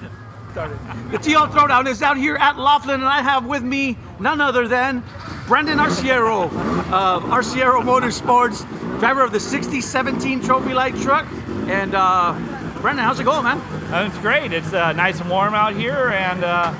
[0.54, 4.68] The TL Throwdown is out here at Laughlin, and I have with me none other
[4.68, 5.02] than
[5.48, 6.44] Brandon Arciero
[6.92, 8.60] of Arciero Motorsports,
[9.00, 11.26] driver of the 6017 Trophy Light truck.
[11.66, 12.34] And uh,
[12.80, 13.58] Brandon, how's it going, man?
[13.92, 14.52] Uh, it's great.
[14.52, 16.72] It's uh, nice and warm out here, and uh,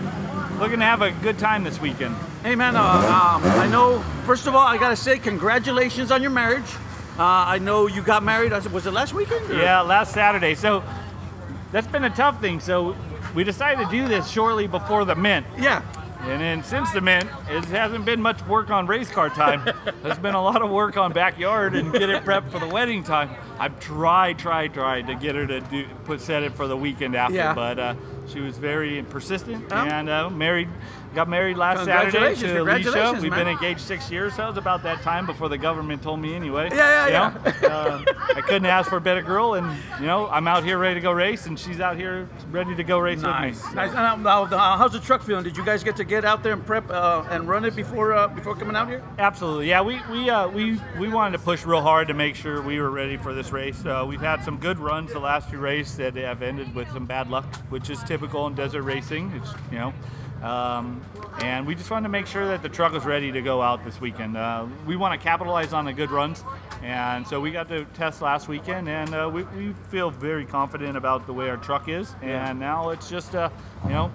[0.60, 2.14] looking to have a good time this weekend.
[2.44, 6.20] Hey, man, uh, um, I know, first of all, I got to say congratulations on
[6.20, 6.70] your marriage.
[7.18, 9.50] Uh, I know you got married, was it last weekend?
[9.50, 10.54] or- Yeah, last Saturday.
[10.54, 10.84] So
[11.72, 12.60] that's been a tough thing.
[12.60, 12.96] So
[13.34, 15.46] we decided to do this shortly before the mint.
[15.58, 15.80] Yeah.
[16.20, 19.62] And then since the mint, it hasn't been much work on race car time.
[20.02, 23.04] There's been a lot of work on backyard and get it prepped for the wedding
[23.04, 23.30] time.
[23.58, 27.14] I've tried, tried, tried to get her to do put set it for the weekend
[27.14, 27.54] after, Yeah.
[27.54, 27.94] but uh,
[28.26, 29.76] she was very persistent Oh.
[29.76, 30.68] and uh, married.
[31.14, 33.22] Got married last Saturday Congratulations, to Alicia.
[33.22, 33.44] We've man.
[33.44, 36.34] been engaged six years, so it was about that time before the government told me
[36.34, 36.70] anyway.
[36.72, 37.74] Yeah, yeah, You know?
[37.74, 38.04] Um,
[38.34, 39.66] I couldn't ask for a better girl, and
[40.00, 42.82] you know I'm out here ready to go race, and she's out here ready to
[42.84, 43.62] go race Nice.
[43.62, 43.76] with me.
[43.76, 43.92] Nice.
[43.92, 45.44] Now, now, uh, how's the truck feeling?
[45.44, 48.12] Did you guys get to get out there and prep uh, and run it before
[48.12, 49.02] uh, before coming out here?
[49.18, 49.82] Absolutely, yeah.
[49.82, 52.90] We we uh, we we wanted to push real hard to make sure we were
[52.90, 53.84] ready for this race.
[53.84, 57.06] Uh, we've had some good runs the last few races that have ended with some
[57.06, 59.32] bad luck, which is typical in desert racing.
[59.36, 59.94] It's you know.
[60.44, 61.00] Um,
[61.40, 63.82] and we just wanted to make sure that the truck was ready to go out
[63.82, 64.36] this weekend.
[64.36, 66.44] Uh, we want to capitalize on the good runs,
[66.82, 70.98] and so we got to test last weekend, and uh, we, we feel very confident
[70.98, 72.14] about the way our truck is.
[72.22, 72.50] Yeah.
[72.50, 73.48] And now it's just, uh,
[73.84, 74.12] you know,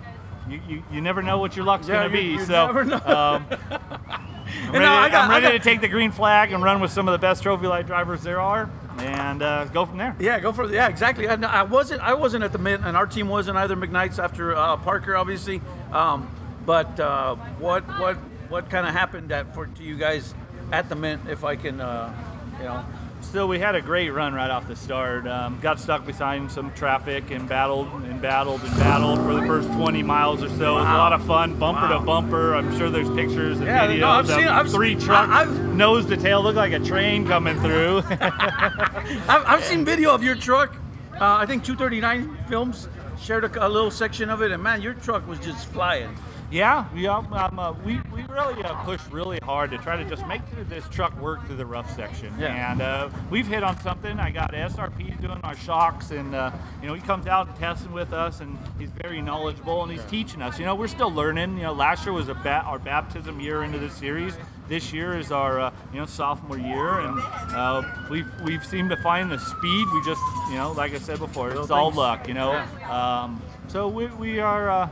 [0.47, 2.23] you, you, you never know what your luck's Yeah, going to be.
[2.34, 2.97] you so never know.
[2.97, 6.91] Um, I'm ready, got- I'm ready got- to take the green flag and run with
[6.91, 10.15] some of the best trophylite drivers there are, and uh, go from there.
[10.19, 10.71] Yeah, go for.
[10.71, 11.27] Yeah, exactly.
[11.27, 12.01] I, I wasn't.
[12.01, 13.75] I wasn't at the mint, and our team wasn't either.
[13.75, 15.61] McKnight's after uh, Parker, obviously.
[15.91, 16.29] Um,
[16.65, 18.15] but uh, what what
[18.49, 20.33] what kind of happened that for to you guys
[20.71, 21.21] at the mint?
[21.29, 22.13] If I can, uh,
[22.59, 22.85] you know.
[23.22, 25.28] So we had a great run right off the start.
[25.28, 29.67] Um, got stuck behind some traffic and battled and battled and battled for the first
[29.74, 30.78] 20 miles or so.
[30.78, 31.99] It was a lot of fun, bumper Wow.
[31.99, 32.55] to bumper.
[32.55, 35.41] I'm sure there's pictures and Yeah, videos no, I've of seen- I've- three trucks, I-
[35.41, 38.01] I've- nose to tail, looked like a train coming through.
[38.09, 40.76] I've, I've seen video of your truck.
[41.13, 42.89] Uh, I think 239 Films
[43.22, 46.15] shared a, a little section of it, and man, your truck was just flying.
[46.51, 47.15] Yeah, yeah.
[47.17, 50.63] Um, uh, we we really uh, pushed really hard to try to just make through
[50.63, 52.33] this truck work through the rough section.
[52.39, 52.71] Yeah.
[52.71, 54.19] And uh, we've hit on something.
[54.19, 57.91] I got SRP doing our shocks, and uh, you know he comes out and testing
[57.91, 60.57] with us, and he's very knowledgeable, and he's teaching us.
[60.57, 61.57] You know, we're still learning.
[61.57, 64.35] You know, last year was a ba- our baptism year into this series.
[64.67, 67.19] This year is our uh, you know sophomore year, and
[67.53, 69.87] uh, we've we've seemed to find the speed.
[69.93, 72.27] We just you know, like I said before, it's all luck.
[72.27, 72.53] You know.
[72.89, 74.89] Um, so we we are.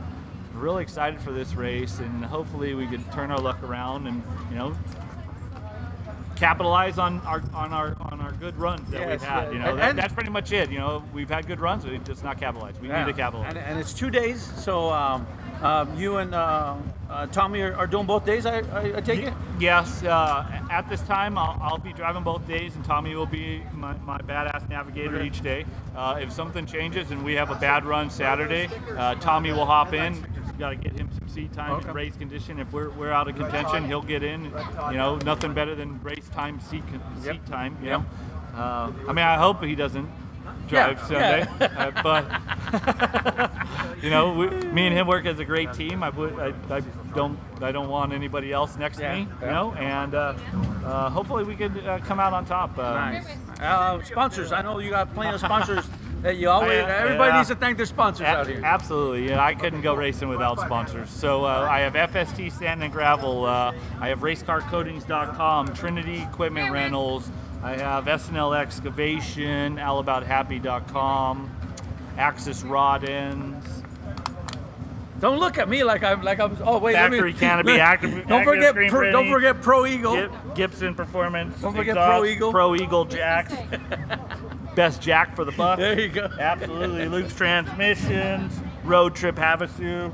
[0.54, 4.56] Really excited for this race and hopefully we can turn our luck around and you
[4.56, 4.76] know
[6.36, 9.52] capitalize on our on our on our good runs that Yes, we've had yeah.
[9.52, 12.22] you know that, that's pretty much it you know we've had good runs we just
[12.22, 13.04] not capitalized we Yeah.
[13.04, 15.26] need to capitalize And, and it's two days, so um,
[15.62, 16.76] um, you and uh,
[17.10, 18.46] uh, Tommy are, are doing both days.
[18.46, 19.32] I, I, I take it.
[19.58, 23.62] Yes, uh, at this time I'll, I'll be driving both days, and Tommy will be
[23.74, 25.26] my, my badass navigator Okay.
[25.26, 25.64] each day.
[25.96, 29.92] Uh, if something changes and we have a bad run Saturday, uh, Tommy will hop
[29.92, 30.24] in.
[30.58, 31.86] Got to get him some seat time Okay.
[31.86, 32.58] and race condition.
[32.58, 34.44] If we're, we're out of contention, he'll get in.
[34.90, 36.82] You know, nothing better than race time, seat
[37.22, 37.76] seat time.
[37.82, 38.04] You know,
[38.54, 40.08] uh, I mean, I hope he doesn't
[40.68, 42.24] drive Yeah, Sunday, uh, but
[44.02, 46.02] you know, we, me and him work as a great team.
[46.02, 46.80] I, would, I, I
[47.14, 50.34] don't I don't want anybody else next Yeah, to me, you know, and uh,
[50.84, 52.78] uh, hopefully we could uh, come out on top.
[52.78, 53.26] Uh, Nice.
[53.60, 54.52] Uh, sponsors.
[54.52, 55.84] I know you got plenty of sponsors
[56.22, 56.70] that you always.
[56.84, 57.36] I- everybody yeah.
[57.38, 58.60] needs to thank their sponsors A- out here.
[58.64, 59.42] Absolutely, yeah.
[59.44, 61.10] I couldn't go racing without sponsors.
[61.10, 63.44] So uh, I have FST Sand and Gravel.
[63.46, 67.30] Uh, I have RaceCarCoatings.com, Trinity Equipment Rentals.
[67.62, 71.50] I have SNL Excavation, AllAboutHappy.com,
[72.16, 73.82] Axis Rod Ends.
[75.20, 76.56] Don't look at me like I'm like I'm.
[76.62, 78.26] Oh wait, let me- Factory Canopy Active.
[78.28, 78.74] Don't forget.
[78.88, 80.14] pro, don't forget Pro Eagle.
[80.14, 81.60] Gib- Gibson Performance.
[81.60, 82.50] Don't forget Exhaust, Pro Eagle.
[82.52, 83.52] Pro Eagle jacks.
[84.76, 85.80] Best jack for the buck.
[85.80, 86.30] There you go.
[86.38, 87.08] Absolutely.
[87.08, 88.52] Luke's Transmissions.
[88.84, 90.12] Road Trip Havasu.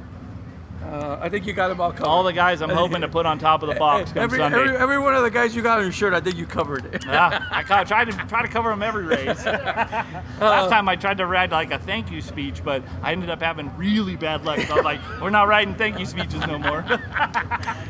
[0.85, 2.07] Uh, I think you got them all covered.
[2.07, 4.59] All the guys I'm hoping to put on top of the box come every, Sunday.
[4.59, 6.85] every, every one of the guys you got on your shirt, I think you covered
[6.95, 7.05] it.
[7.07, 9.45] yeah, I tried to try to cover them every race.
[9.47, 13.41] Last time I tried to write like a thank you speech, but I ended up
[13.41, 14.61] having really bad luck.
[14.61, 16.83] So I was like, we're not writing thank you speeches no more.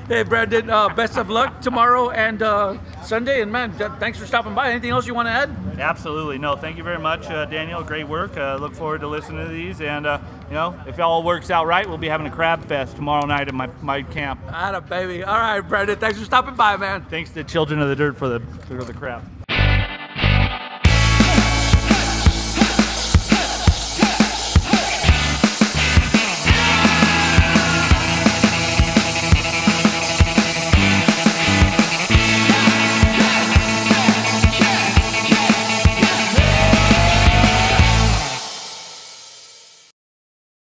[0.08, 3.40] Hey, Brandon, uh, best of luck tomorrow and uh, Sunday.
[3.42, 4.70] And man, th- thanks for stopping by.
[4.70, 5.50] Anything else you want to add?
[5.78, 6.38] Absolutely.
[6.38, 7.82] No, thank you very much, uh, Daniel.
[7.82, 8.36] Great work.
[8.36, 9.80] Uh, look forward to listening to these.
[9.80, 10.18] And, uh,
[10.48, 13.24] you know, if it all works out right, we'll be having a crab fest tomorrow
[13.26, 14.40] night at my, my camp.
[14.48, 15.22] Atta baby.
[15.24, 15.96] All right, Brandon.
[15.96, 17.04] Thanks for stopping by, man.
[17.08, 19.22] Thanks to Children of the Dirt for the, for the crab.